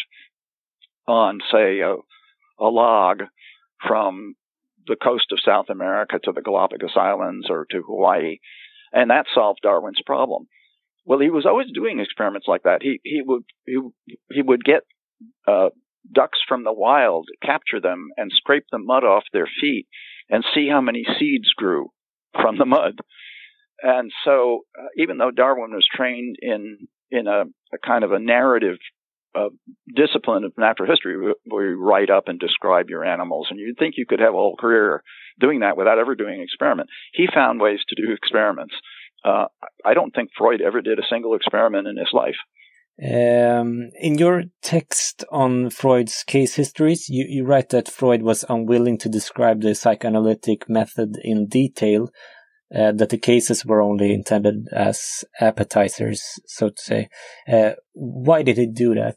[1.06, 1.96] on, say, a,
[2.60, 3.24] a log
[3.86, 4.34] from
[4.86, 8.38] the coast of South America to the Galapagos Islands or to Hawaii.
[8.92, 10.46] And that solved Darwin's problem.
[11.04, 12.82] Well, he was always doing experiments like that.
[12.82, 13.78] He he would he,
[14.30, 14.82] he would get
[15.46, 15.68] uh,
[16.12, 19.86] ducks from the wild, capture them, and scrape the mud off their feet,
[20.30, 21.88] and see how many seeds grew
[22.32, 22.98] from the mud.
[23.82, 26.78] And so, uh, even though Darwin was trained in
[27.10, 28.78] in a, a kind of a narrative
[29.34, 29.48] uh,
[29.94, 33.94] discipline of natural history, where you write up and describe your animals, and you'd think
[33.96, 35.02] you could have a whole career
[35.40, 36.88] doing that without ever doing an experiment.
[37.12, 38.74] He found ways to do experiments.
[39.24, 39.46] Uh,
[39.84, 42.36] I don't think Freud ever did a single experiment in his life.
[43.02, 48.98] Um, in your text on Freud's case histories, you, you write that Freud was unwilling
[48.98, 52.10] to describe the psychoanalytic method in detail,
[52.74, 57.08] uh, that the cases were only intended as appetizers, so to say.
[57.50, 59.16] Uh, why did he do that?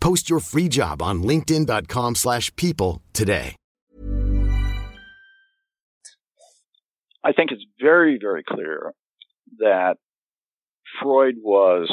[0.00, 3.54] Post your free job on linkedin.com slash people today.
[7.24, 8.94] I think it's very very clear
[9.58, 9.96] that
[11.00, 11.90] Freud was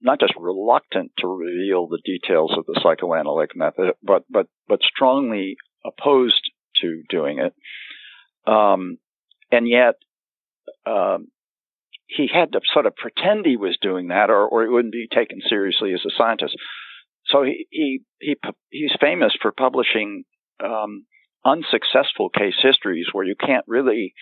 [0.00, 5.56] not just reluctant to reveal the details of the psychoanalytic method, but but but strongly
[5.84, 6.50] opposed
[6.82, 7.54] to doing it.
[8.50, 8.98] Um,
[9.50, 9.94] and yet,
[10.86, 11.28] um,
[12.06, 15.08] he had to sort of pretend he was doing that, or, or he wouldn't be
[15.12, 16.56] taken seriously as a scientist.
[17.28, 18.36] So he he, he
[18.70, 20.24] he's famous for publishing
[20.62, 21.04] um,
[21.44, 24.14] unsuccessful case histories where you can't really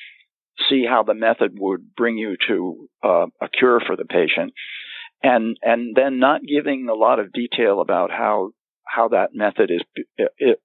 [0.69, 4.53] see how the method would bring you to uh, a cure for the patient,
[5.23, 8.51] and and then not giving a lot of detail about how
[8.87, 9.83] how that method is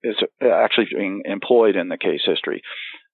[0.03, 2.61] is actually being employed in the case history.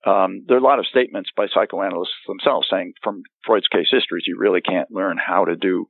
[0.06, 4.26] Um, there are a lot of statements by psychoanalysts themselves saying from Freud's case histories,
[4.28, 5.88] you really can't learn how to do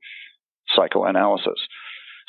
[0.74, 1.60] psychoanalysis.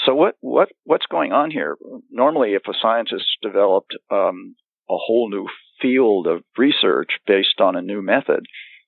[0.06, 1.78] So what what what's going on here?
[2.12, 4.56] Normally, if a scientist developed um,
[4.90, 5.48] a whole new
[5.82, 8.46] field of research based on a new method,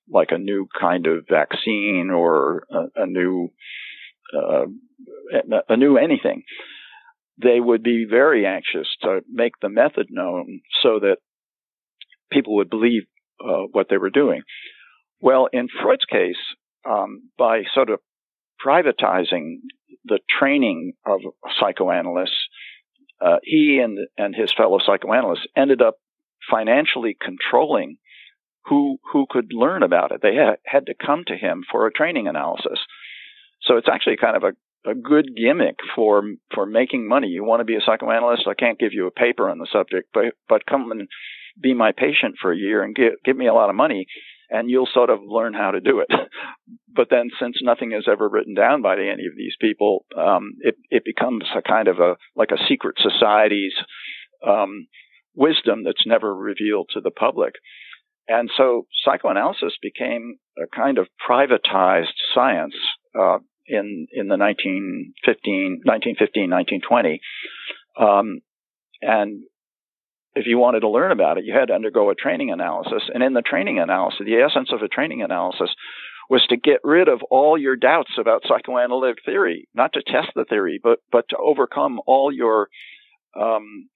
[0.08, 3.48] like a new kind of vaccine or a, a new
[4.36, 4.66] uh,
[5.68, 6.42] a new anything,
[7.42, 11.16] they would be very anxious to make the method known so that
[12.30, 13.02] people would believe
[13.44, 14.42] uh, what they were doing.
[15.20, 16.36] Well, in Freud's case,
[16.88, 18.00] um, by sort of
[18.64, 19.56] privatizing
[20.04, 21.20] the training of
[21.58, 22.48] psychoanalysts,
[23.20, 25.96] uh, he and and his fellow psychoanalysts ended up
[26.50, 27.98] financially controlling
[28.66, 30.20] who who could learn about it.
[30.22, 32.78] They had, had to come to him for a training analysis.
[33.62, 36.22] So it's actually kind of a, a good gimmick for
[36.54, 37.28] for making money.
[37.28, 38.48] You want to be a psychoanalyst?
[38.48, 41.08] I can't give you a paper on the subject, but but come and
[41.60, 44.06] be my patient for a year and give give me a lot of money
[44.50, 46.08] and you'll sort of learn how to do it.
[46.94, 50.76] but then, since nothing is ever written down by any of these people, um, it
[50.90, 53.74] it becomes a kind of a like a secret society's
[54.46, 54.86] um,
[55.34, 57.54] wisdom that's never revealed to the public.
[58.28, 62.74] And so psychoanalysis became a kind of privatized science
[63.18, 67.20] uh, in in the 1915, 1915 1920.
[67.98, 68.40] Um,
[69.02, 69.42] and
[70.34, 73.02] if you wanted to learn about it, you had to undergo a training analysis.
[73.12, 75.70] And in the training analysis, the essence of a training analysis
[76.28, 80.44] was to get rid of all your doubts about psychoanalytic theory, not to test the
[80.44, 82.68] theory, but but to overcome all your
[83.38, 83.88] um,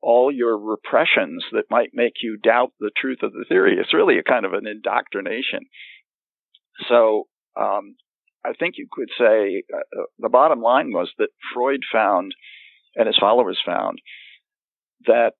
[0.00, 3.76] all your repressions that might make you doubt the truth of the theory.
[3.78, 5.66] It's really a kind of an indoctrination.
[6.88, 7.26] So
[7.58, 7.96] um,
[8.44, 12.32] I think you could say uh, uh, the bottom line was that Freud found,
[12.96, 13.98] and his followers found,
[15.06, 15.32] that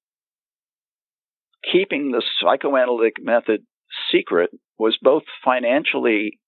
[1.70, 3.62] keeping the psychoanalytic method
[4.10, 6.38] secret was both financially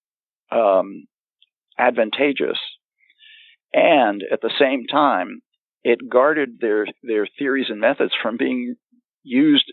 [0.51, 1.05] um,
[1.77, 2.57] advantageous
[3.73, 5.41] and at the same time
[5.83, 8.75] it guarded their their theories and methods from being
[9.23, 9.71] used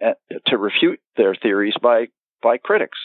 [0.00, 0.16] at,
[0.46, 2.06] to refute their theories by
[2.42, 2.98] by critics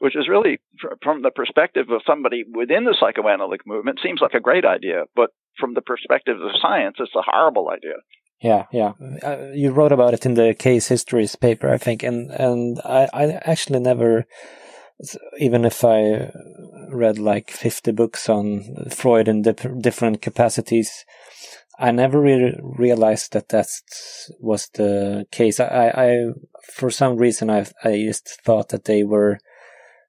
[0.00, 0.58] which is really
[1.02, 5.30] from the perspective of somebody within the psychoanalytic movement seems like a great idea but
[5.58, 7.94] from the perspective of science it's a horrible idea
[8.40, 12.30] yeah yeah uh, you wrote about it in the case histories paper i think and
[12.30, 14.26] and i i actually never
[15.38, 16.30] even if I
[16.90, 21.04] read like 50 books on Freud in different capacities,
[21.78, 23.68] I never really realized that that
[24.40, 25.60] was the case.
[25.60, 26.32] I, I,
[26.72, 29.38] for some reason, I, I just thought that they were,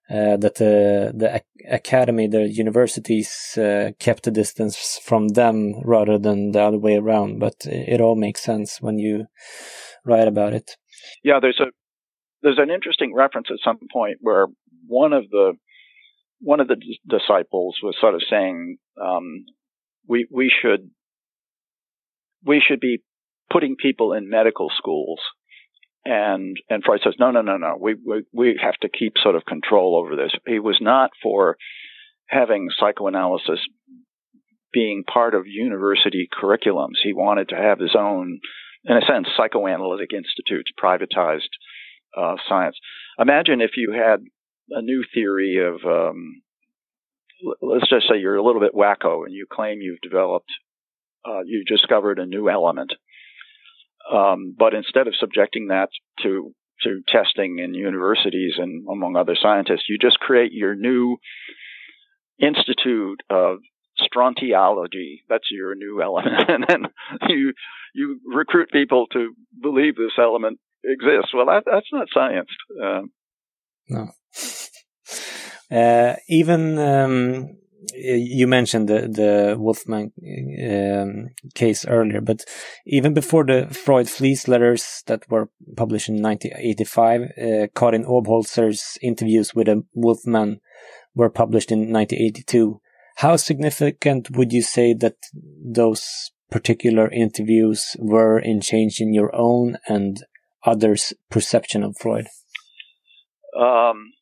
[0.09, 6.51] uh, that the, the academy, the universities, uh, kept a distance from them rather than
[6.51, 7.39] the other way around.
[7.39, 9.27] But it all makes sense when you
[10.05, 10.77] write about it.
[11.23, 11.67] Yeah, there's a,
[12.41, 14.47] there's an interesting reference at some point where
[14.87, 15.53] one of the
[16.41, 19.45] one of the disciples was sort of saying um,
[20.07, 20.89] we we should
[22.45, 23.03] we should be
[23.51, 25.19] putting people in medical schools
[26.05, 27.77] and and Freud says no no no no.
[27.79, 30.31] We we we have to keep sort of control over this.
[30.47, 31.57] He was not for
[32.27, 33.59] having psychoanalysis
[34.71, 36.97] being part of university curriculums.
[37.01, 38.39] He wanted to have his own
[38.85, 41.49] in a sense psychoanalytic institutes privatized
[42.17, 42.77] uh, science.
[43.19, 44.23] Imagine if you had
[44.71, 46.41] a new theory of um,
[47.61, 50.51] let's just say you're a little bit wacko and you claim you've developed
[51.25, 52.93] uh, you discovered a new element
[54.11, 55.89] um, but instead of subjecting that
[56.23, 56.53] to
[56.83, 61.17] to testing in universities and among other scientists you just create your new
[62.39, 63.57] institute of
[63.99, 66.35] strontiology that's your new element.
[66.49, 66.83] And then
[67.27, 67.53] you
[67.93, 71.33] you recruit people to believe this element exists.
[71.33, 72.49] Well that, that's not science.
[72.81, 73.01] Uh,
[73.89, 74.07] no.
[75.71, 77.55] Uh, even um,
[77.93, 80.11] you mentioned the the Wolfman
[80.63, 82.43] um, case earlier, but
[82.85, 89.53] even before the Freud Fliess letters that were published in 1985, uh, Karin Obholzer's interviews
[89.53, 90.59] with a Wolfman
[91.15, 92.81] were published in 1982.
[93.17, 100.23] How significant would you say that those particular interviews were in changing your own and
[100.65, 102.27] others' perception of Freud?
[103.57, 104.13] Um,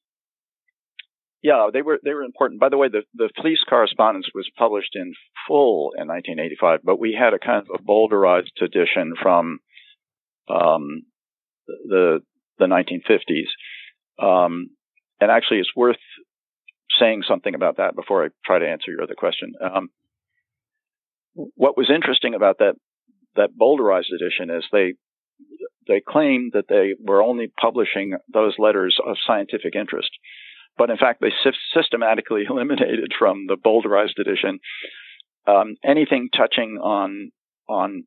[1.44, 2.60] yeah, they were they were important.
[2.60, 5.14] By the way, the the Fliess correspondence was published in
[5.48, 9.60] full in 1985, but we had a kind of a bowdlerized edition from
[10.50, 11.04] um,
[11.68, 12.20] the
[12.58, 13.50] the 1950s.
[14.20, 14.70] Um,
[15.20, 15.98] and actually, it's worth
[17.00, 19.54] saying something about that before I try to answer your other question.
[19.62, 19.90] Um,
[21.34, 22.74] what was interesting about that
[23.36, 24.96] that bowdlerized edition is they
[25.88, 30.10] they claimed that they were only publishing those letters of scientific interest.
[30.78, 31.32] But in fact, they
[31.74, 34.60] systematically eliminated from the bowdlerized edition
[35.48, 37.32] um, anything touching on
[37.70, 38.04] on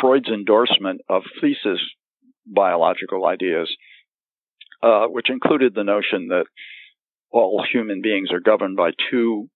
[0.00, 1.80] Freud's endorsement of Fliess's
[2.46, 3.74] biological ideas,
[4.82, 6.44] uh, which included the notion that
[7.30, 9.48] all human beings are governed by two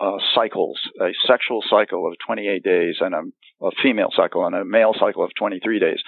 [0.00, 4.64] uh, cycles, a sexual cycle of 28 days and a, a, female cycle and a
[4.64, 5.98] male cycle of 23 days.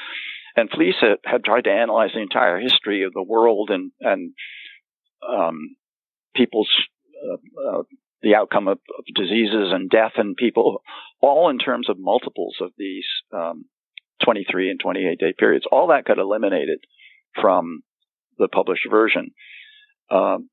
[0.57, 4.33] And Fliess had, had tried to analyze the entire history of the world and, and
[5.27, 5.77] um,
[6.35, 6.71] people's
[7.25, 7.83] uh, uh,
[8.23, 10.83] the outcome of, of, diseases and death in people,
[11.21, 13.65] all in terms of multiples of these um,
[14.25, 15.65] 23 and 28 day periods.
[15.71, 16.81] All that got eliminated
[17.41, 17.83] from
[18.39, 19.31] the published version,
[20.11, 20.51] um,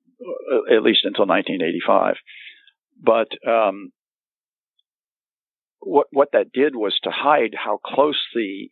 [0.72, 2.16] at least until 1985.
[3.02, 3.92] But um,
[5.80, 8.70] what what that did was to hide how close the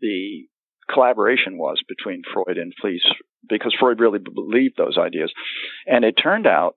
[0.00, 0.46] the
[0.92, 3.04] collaboration was between Freud and Fliess
[3.48, 5.32] because Freud really believed those ideas.
[5.86, 6.76] And it turned out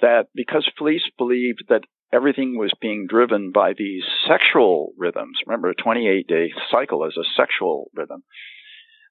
[0.00, 1.82] that because Fliess believed that
[2.12, 5.38] everything was being driven by these sexual rhythms.
[5.46, 8.22] Remember, a 28 day cycle is a sexual rhythm.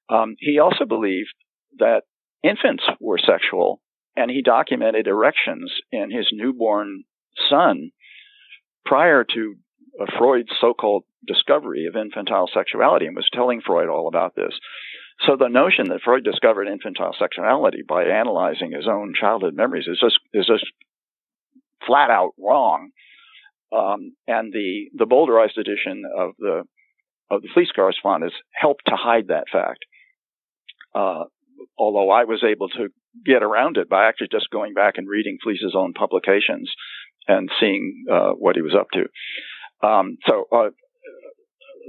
[0.09, 1.34] Um, he also believed
[1.80, 2.01] that
[2.43, 3.82] infants were sexual,
[4.15, 7.03] and he documented erections in his newborn
[7.49, 7.91] son
[8.86, 9.55] prior to
[10.18, 14.54] Freud's so called discovery of infantile sexuality and was telling Freud all about this.
[15.26, 20.00] So the notion that Freud discovered infantile sexuality by analyzing his own childhood memories is
[20.00, 20.66] just is just
[21.86, 22.91] flat out wrong.
[23.76, 26.64] Um, and the the bowdlerized edition of the
[27.32, 29.86] of the Fliess correspondence helped to hide that fact.
[30.93, 31.26] Uh,
[31.78, 32.89] although I was able to
[33.26, 36.72] get around it by actually just going back and reading Fliess's own publications
[37.28, 39.06] and seeing uh, what he was up to.
[39.82, 40.69] Um, so, uh,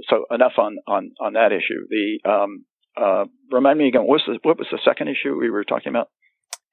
[0.09, 1.87] so enough on, on, on that issue.
[1.89, 2.65] The um,
[2.99, 5.89] uh, remind me again, what was, the, what was the second issue we were talking
[5.89, 6.09] about?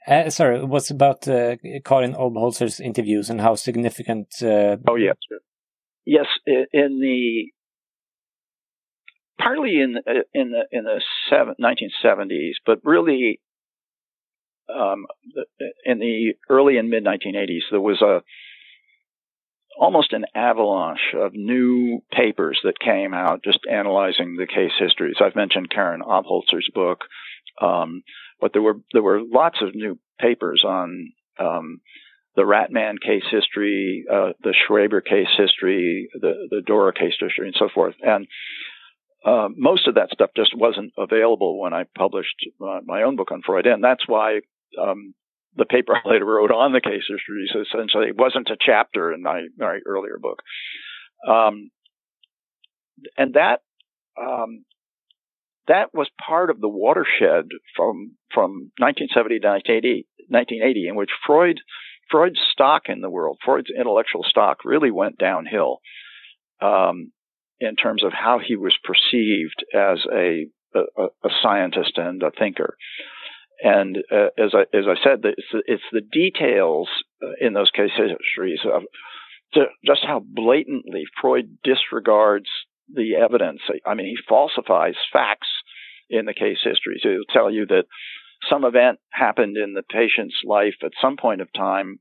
[0.07, 4.29] Uh, sorry, it was about uh, Karin Obholzer's interviews and how significant.
[4.41, 4.77] Uh...
[4.89, 5.17] Oh yes,
[6.05, 6.27] yes.
[6.47, 7.51] In the
[9.37, 9.97] partly in
[10.33, 13.41] in the in the seven, 1970s, but really
[14.69, 15.07] um,
[15.85, 18.23] in the early and mid 1980s, there was a
[19.79, 25.17] almost an avalanche of new papers that came out just analyzing the case histories.
[25.21, 27.01] I've mentioned Karin Obholzer's book,
[27.61, 28.03] um,
[28.41, 31.81] but there were there were lots of new papers on um,
[32.37, 37.57] the Ratman case history, uh, the Schreber case history, the the Dora case history, and
[37.59, 37.95] so forth.
[38.03, 38.27] And
[39.25, 43.33] uh, most of that stuff just wasn't available when I published uh, my own book
[43.33, 44.41] on Freud, and that's why
[44.81, 45.15] um,
[45.57, 49.23] the paper I later wrote on the case history essentially it wasn't a chapter in
[49.23, 50.43] my, my earlier book.
[51.27, 51.71] Um,
[53.17, 53.61] and that
[54.21, 54.65] um,
[55.69, 61.61] that was part of the watershed from from 1970 to 1980, 1980 in which Freud
[62.11, 65.81] Freud's stock in the world, Freud's intellectual stock, really went downhill
[66.61, 67.13] um,
[67.59, 72.77] in terms of how he was perceived as a, a, a scientist and a thinker.
[73.63, 76.89] And uh, as I as I said, it's the, it's the details
[77.23, 78.83] uh, in those case histories of
[79.85, 82.49] just how blatantly Freud disregards
[82.93, 83.61] the evidence.
[83.87, 85.49] I mean, he falsifies facts
[86.11, 87.01] in the case histories.
[87.03, 87.85] He'll tell you that
[88.51, 91.99] some event happened in the patient's life at some point of time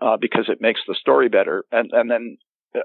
[0.00, 2.38] uh, because it makes the story better, and and then
[2.74, 2.80] uh,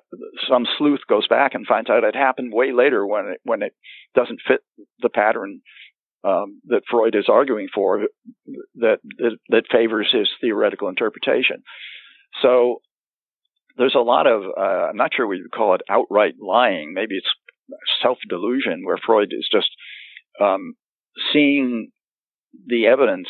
[0.50, 3.74] some sleuth goes back and finds out it happened way later when it when it
[4.16, 4.62] doesn't fit
[5.00, 5.62] the pattern
[6.26, 8.08] um, that Freud is arguing for
[8.76, 11.64] that, that, that favors his theoretical interpretation.
[12.42, 12.82] So
[13.78, 16.94] there's a lot of uh, I'm not sure we would call it outright lying.
[16.94, 17.28] Maybe it's
[18.02, 19.70] self delusion where Freud is just
[20.42, 20.74] um,
[21.34, 21.92] seeing
[22.66, 23.28] the evidence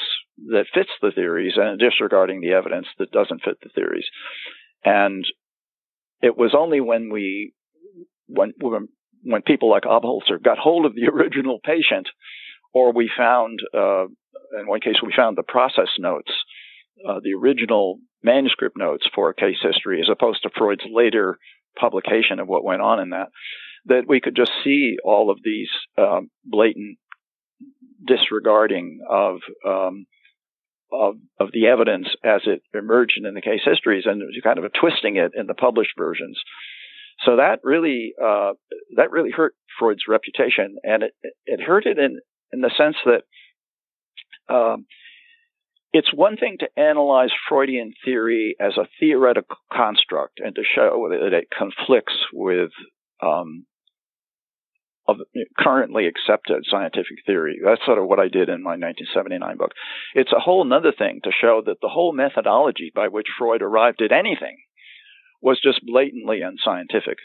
[0.47, 4.05] that fits the theories and disregarding the evidence that doesn't fit the theories.
[4.83, 5.25] And
[6.21, 7.53] it was only when we
[8.27, 8.87] when when,
[9.23, 12.07] when people like Obholzer got hold of the original patient
[12.75, 14.03] or we found, uh,
[14.59, 16.31] in one case, we found the process notes,
[17.07, 21.39] uh, the original manuscript notes for a case history, as opposed to Freud's later
[21.79, 23.29] publication of what went on in that,
[23.85, 26.97] that we could just see all of these um, blatant
[28.05, 30.05] disregarding of, um,
[30.91, 35.15] of of the evidence as it emerged in the case histories, and kind of twisting
[35.15, 36.39] it in the published versions.
[37.25, 38.51] So that really uh,
[38.97, 41.13] that really hurt Freud's reputation, and it
[41.45, 42.19] it hurt it in
[42.55, 44.85] in the sense that um,
[45.93, 51.33] it's one thing to analyze Freudian theory as a theoretical construct and to show that
[51.33, 52.71] it conflicts with
[53.21, 53.65] um,
[55.07, 55.17] of
[55.57, 57.59] currently accepted scientific theory.
[57.63, 59.71] That's sort of what I did in my 1979 book.
[60.15, 64.01] It's a whole other thing to show that the whole methodology by which Freud arrived
[64.01, 64.57] at anything
[65.41, 67.17] was just blatantly unscientific.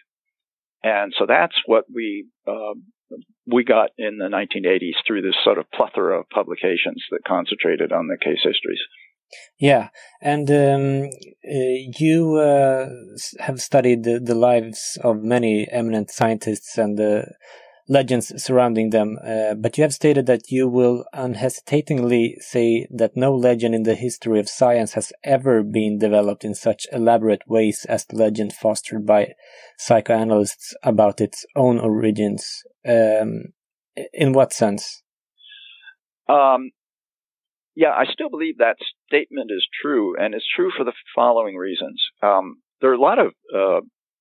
[0.83, 2.75] And so that's what we uh,
[3.53, 8.09] we got in the 1980s through this sort of plethora of publications that concentrated on
[8.09, 8.81] the case histories.
[9.61, 9.91] Yeah,
[10.21, 11.11] and um,
[11.45, 12.89] uh, you uh,
[13.39, 17.33] have studied the, the, lives of many eminent scientists and the
[17.91, 23.35] legends surrounding them, uh, but you have stated that you will unhesitatingly say that no
[23.35, 28.07] legend in the history of science has ever been developed in such elaborate ways as
[28.07, 29.33] the legend fostered by
[29.77, 33.47] psychoanalysts about its own origins um,
[34.15, 35.03] in what sense?
[36.29, 36.71] Um,
[37.75, 38.77] yeah, I still believe that
[39.09, 42.01] statement is true, and it's true for the following reasons.
[42.23, 43.81] Um, there are a lot of uh,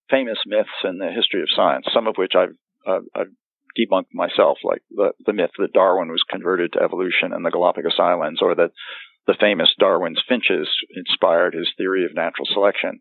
[0.10, 2.56] famous myths in the history of science, some of which I've,
[3.16, 3.28] I've
[3.78, 8.00] debunked myself, like the, the myth that Darwin was converted to evolution in the Galapagos
[8.00, 8.72] Islands, or that
[9.28, 13.00] the famous Darwin's finches inspired his theory of natural selection.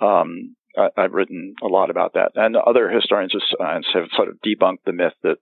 [0.00, 4.28] Um, I, have written a lot about that, and other historians of science have sort
[4.28, 5.38] of debunked the myth that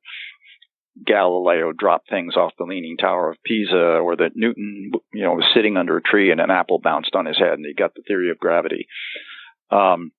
[1.05, 5.51] Galileo dropped things off the Leaning Tower of Pisa, or that Newton, you know, was
[5.53, 8.03] sitting under a tree and an apple bounced on his head, and he got the
[8.07, 8.87] theory of gravity.
[9.71, 10.13] Um,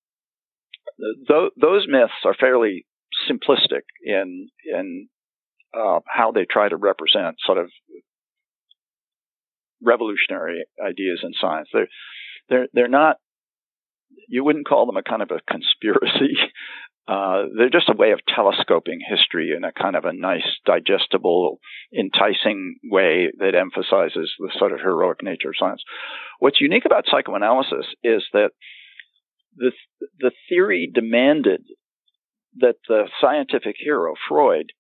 [1.27, 2.85] th- those myths are fairly
[3.29, 5.07] simplistic in in
[5.73, 7.69] uh, how they try to represent sort of
[9.83, 11.69] revolutionary ideas in science.
[11.73, 11.87] They're
[12.49, 13.17] they're they're not.
[14.27, 16.37] You wouldn't call them a kind of a conspiracy.
[17.07, 21.59] Uh, they're just a way of telescoping history in a kind of a nice, digestible,
[21.95, 25.83] enticing way that emphasizes the sort of heroic nature of science.
[26.39, 28.49] What's unique about psychoanalysis is that
[29.55, 29.71] the
[30.19, 31.61] the theory demanded
[32.57, 34.71] that the scientific hero Freud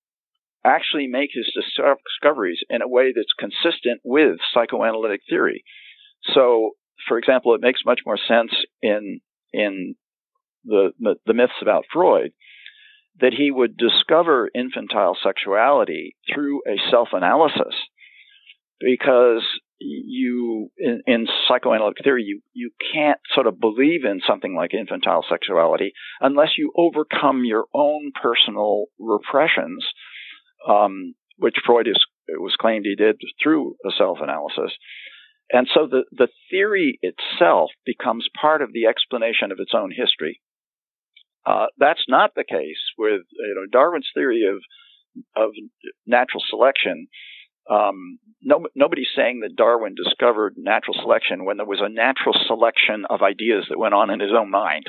[0.65, 5.63] actually make his discoveries in a way that's consistent with psychoanalytic theory.
[6.33, 6.71] So,
[7.07, 8.51] for example, it makes much more sense
[8.81, 9.19] in
[9.53, 9.95] in
[10.65, 10.91] the,
[11.25, 12.31] the, myths about Freud
[13.21, 17.75] that he would discover infantile sexuality through a self-analysis
[18.79, 19.43] because
[19.79, 25.23] you in, in, psychoanalytic theory you you can't sort of believe in something like infantile
[25.29, 29.85] sexuality unless you overcome your own personal repressions
[30.67, 34.71] um, which Freud is, was claimed he did through a self-analysis.
[35.51, 40.41] And so the the theory itself becomes part of the explanation of its own history.
[41.45, 44.57] Uh, that's not the case with you know Darwin's theory of
[45.35, 45.51] of
[46.07, 47.07] natural selection
[47.69, 53.05] um, no, nobody's saying that Darwin discovered natural selection when there was a natural selection
[53.09, 54.85] of ideas that went on in his own mind.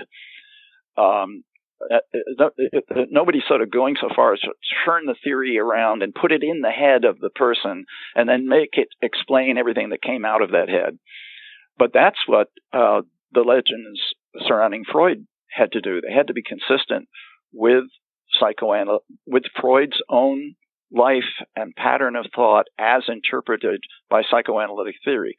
[0.97, 1.43] Um,
[1.91, 1.99] uh,
[2.39, 4.49] uh, uh, nobody's sort of going so far as to
[4.85, 8.49] turn the theory around and put it in the head of the person and then
[8.49, 10.99] make it explain everything that came out of that head.
[11.79, 13.03] But that's what uh,
[13.33, 14.01] the legends
[14.47, 16.01] surrounding Freud had to do.
[16.01, 17.09] They had to be consistent
[17.53, 17.85] with
[18.41, 20.57] psychoanal with Freud's own
[20.93, 21.25] life
[21.55, 25.37] and pattern of thought as interpreted by psychoanalytic theory.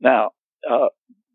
[0.00, 0.30] Now,
[0.68, 0.88] uh,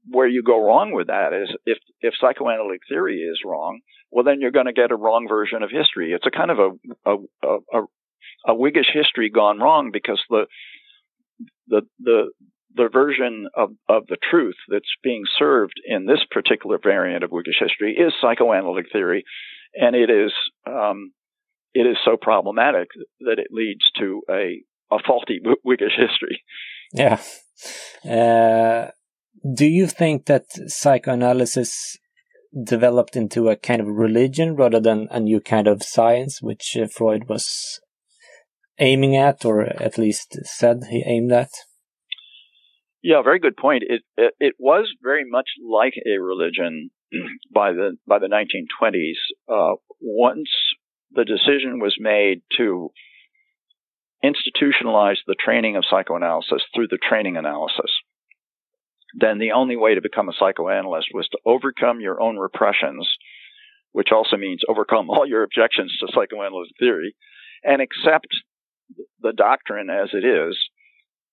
[0.09, 3.79] where you go wrong with that is if if psychoanalytic theory is wrong,
[4.11, 6.13] well then you're going to get a wrong version of history.
[6.13, 7.17] It's a kind of a a,
[7.73, 7.81] a,
[8.47, 10.45] a Whiggish history gone wrong because the
[11.67, 12.31] the the
[12.75, 17.59] the version of, of the truth that's being served in this particular variant of Whiggish
[17.59, 19.25] history is psychoanalytic theory,
[19.73, 20.31] and it is
[20.67, 21.11] um,
[21.73, 22.89] it is so problematic
[23.21, 26.43] that it leads to a, a faulty Whiggish history.
[26.93, 27.19] Yeah.
[28.09, 28.91] Uh,
[29.55, 31.97] do you think that psychoanalysis
[32.63, 36.87] developed into a kind of religion rather than a new kind of science, which uh,
[36.87, 37.79] Freud was
[38.79, 41.51] aiming at, or at least said he aimed at?
[43.01, 43.83] Yeah, very good point.
[43.87, 46.89] It, it, it was very much like a religion
[47.53, 49.13] by the by the 1920s.
[49.47, 50.49] Uh, once
[51.11, 52.91] the decision was made to
[54.23, 57.91] institutionalize the training of psychoanalysis through the training analysis,
[59.17, 63.09] then the only way to become a psychoanalyst was to overcome your own repressions,
[63.91, 67.15] which also means overcome all your objections to psychoanalytic theory,
[67.63, 68.27] and accept
[69.21, 70.57] the doctrine as it is.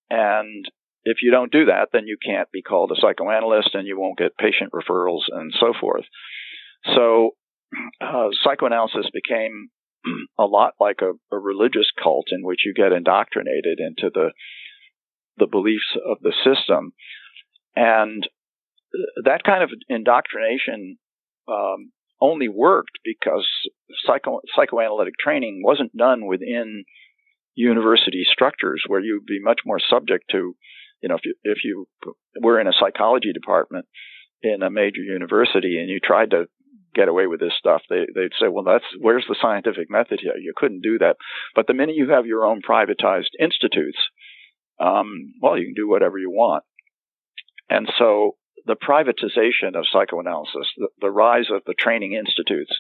[0.08, 0.64] And
[1.04, 4.18] if you don't do that, then you can't be called a psychoanalyst and you won't
[4.18, 6.04] get patient referrals and so forth.
[6.94, 7.32] So
[8.00, 9.70] uh, psychoanalysis became
[10.38, 14.30] a lot like a, a, religious cult in which you get indoctrinated into the
[15.38, 16.92] the beliefs of the system,
[17.74, 18.26] and
[19.24, 20.96] that kind of indoctrination
[21.48, 23.46] um, only worked because
[24.06, 26.84] psycho, psychoanalytic training wasn't done within
[27.54, 30.54] university structures where you'd be much more subject to,
[31.02, 31.86] you know, if you if you
[32.40, 33.86] were in a psychology department
[34.42, 36.46] in a major university and you tried to
[36.96, 37.82] get away with this stuff.
[37.88, 40.36] They they'd say, well, that's where's the scientific method here?
[40.40, 41.16] You couldn't do that.
[41.54, 43.98] But the minute you have your own privatized institutes,
[44.80, 46.64] um, well, you can do whatever you want.
[47.68, 52.72] And so the privatization of psychoanalysis, the, the rise of the training institutes,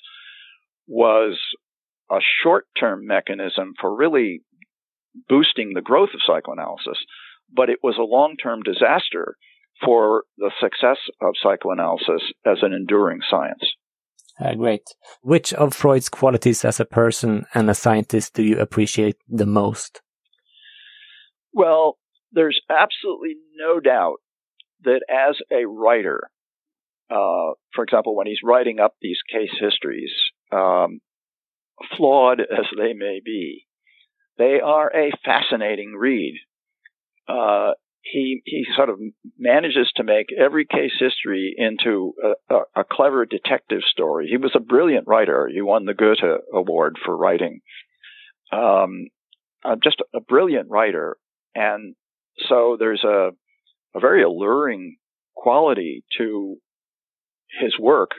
[0.88, 1.38] was
[2.10, 4.42] a short-term mechanism for really
[5.28, 6.98] boosting the growth of psychoanalysis,
[7.52, 9.36] but it was a long-term disaster
[9.84, 13.74] for the success of psychoanalysis as an enduring science.
[14.38, 14.82] Uh, great.
[15.22, 20.02] Which of Freud's qualities as a person and a scientist do you appreciate the most?
[21.54, 21.98] Well,
[22.32, 24.16] there's absolutely no doubt
[24.82, 26.30] that as a writer,
[27.10, 30.10] uh, for example, when he's writing up these case histories,
[30.52, 31.00] um,
[31.96, 33.66] flawed as they may be,
[34.38, 36.34] they are a fascinating read.
[37.26, 37.72] Uh,
[38.12, 38.98] he he sort of
[39.38, 44.28] manages to make every case history into a, a, a, clever detective story.
[44.28, 45.48] He was a brilliant writer.
[45.52, 47.60] He won the Goethe Award for writing.
[48.52, 49.08] Um,
[49.64, 51.16] uh, just a brilliant writer,
[51.54, 51.94] and
[52.48, 53.30] so there's a
[53.94, 54.96] a very alluring
[55.34, 56.56] quality to
[57.60, 58.10] his work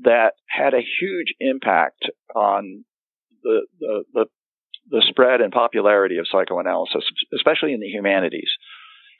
[0.00, 2.84] that had a huge impact on
[3.42, 4.26] the, the, the
[4.90, 7.04] the spread and popularity of psychoanalysis,
[7.34, 8.50] especially in the humanities.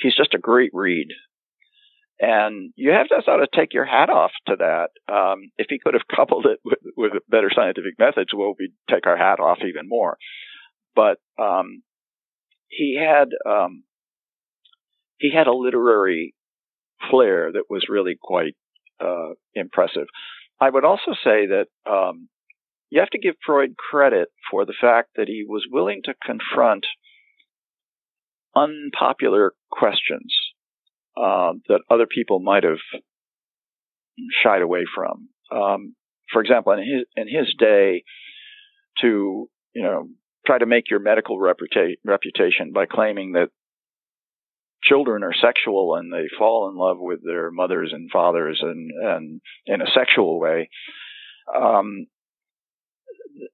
[0.01, 1.09] He's just a great read.
[2.21, 4.91] And you have to sort of take your hat off to that.
[5.13, 9.07] Um, if he could have coupled it with, with better scientific methods, well, we'd take
[9.07, 10.17] our hat off even more.
[10.95, 11.83] But um,
[12.69, 13.83] he had um,
[15.19, 16.35] he had a literary
[17.11, 18.55] flair that was really quite
[19.01, 20.07] uh, impressive.
[20.61, 22.29] I would also say that um,
[22.95, 26.87] you have to give Freud credit for the fact that he was willing to confront
[28.55, 30.33] unpopular questions
[31.17, 32.79] uh, that other people might have
[34.45, 35.29] shied away from.
[35.51, 35.97] Um,
[36.33, 38.05] for example, in his in his day,
[39.01, 40.07] to you know
[40.47, 43.49] try to make your medical reputa- reputation by claiming that
[44.85, 49.41] children are sexual and they fall in love with their mothers and fathers and and
[49.67, 50.69] in a sexual way.
[51.53, 52.07] Um,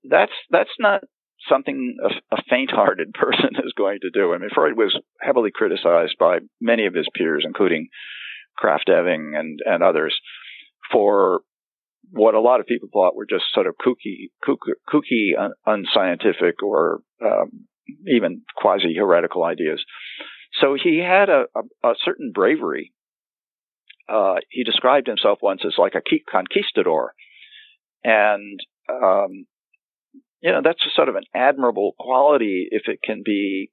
[0.05, 1.03] that's that's not
[1.49, 4.33] something a, a faint-hearted person is going to do.
[4.33, 7.89] I mean, Freud was heavily criticized by many of his peers, including
[8.62, 10.18] Krafft-Ebing and and others,
[10.93, 11.41] for
[12.12, 16.62] what a lot of people thought were just sort of kooky, kooky, kooky un, unscientific,
[16.62, 17.66] or um,
[18.07, 19.83] even quasi heretical ideas.
[20.61, 22.93] So he had a, a, a certain bravery.
[24.09, 27.12] Uh, he described himself once as like a conquistador,
[28.03, 28.59] and
[28.91, 29.47] um,
[30.41, 33.70] you know, that's sort of an admirable quality if it can be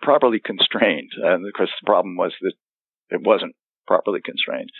[0.00, 1.10] properly constrained.
[1.16, 2.52] And of course, the problem was that
[3.10, 3.54] it wasn't
[3.86, 4.70] properly constrained.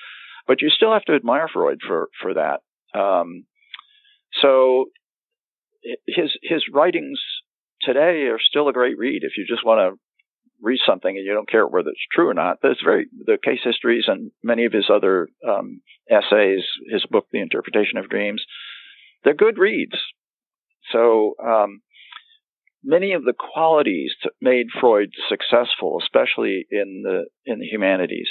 [0.46, 2.60] But you still have to admire Freud for for that.
[2.98, 3.46] Um,
[4.42, 4.86] so
[6.06, 7.20] his his writings
[7.82, 10.00] today are still a great read if you just want to
[10.62, 12.58] read something and you don't care whether it's true or not.
[12.62, 17.40] There's very the case histories and many of his other um, essays, his book, The
[17.40, 18.44] Interpretation of Dreams,
[19.24, 19.96] they're good reads.
[20.92, 21.80] So um,
[22.84, 28.28] many of the qualities that made Freud successful, especially in the in the humanities,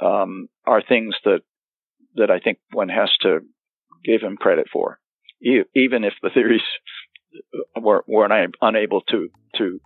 [0.00, 1.40] um, are things that
[2.16, 3.40] that I think one has to
[4.04, 4.98] give him credit for,
[5.40, 6.62] even if the theories
[7.80, 8.28] were, were
[8.62, 9.80] unable to to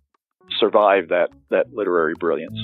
[0.59, 2.59] survive that that literary brilliance.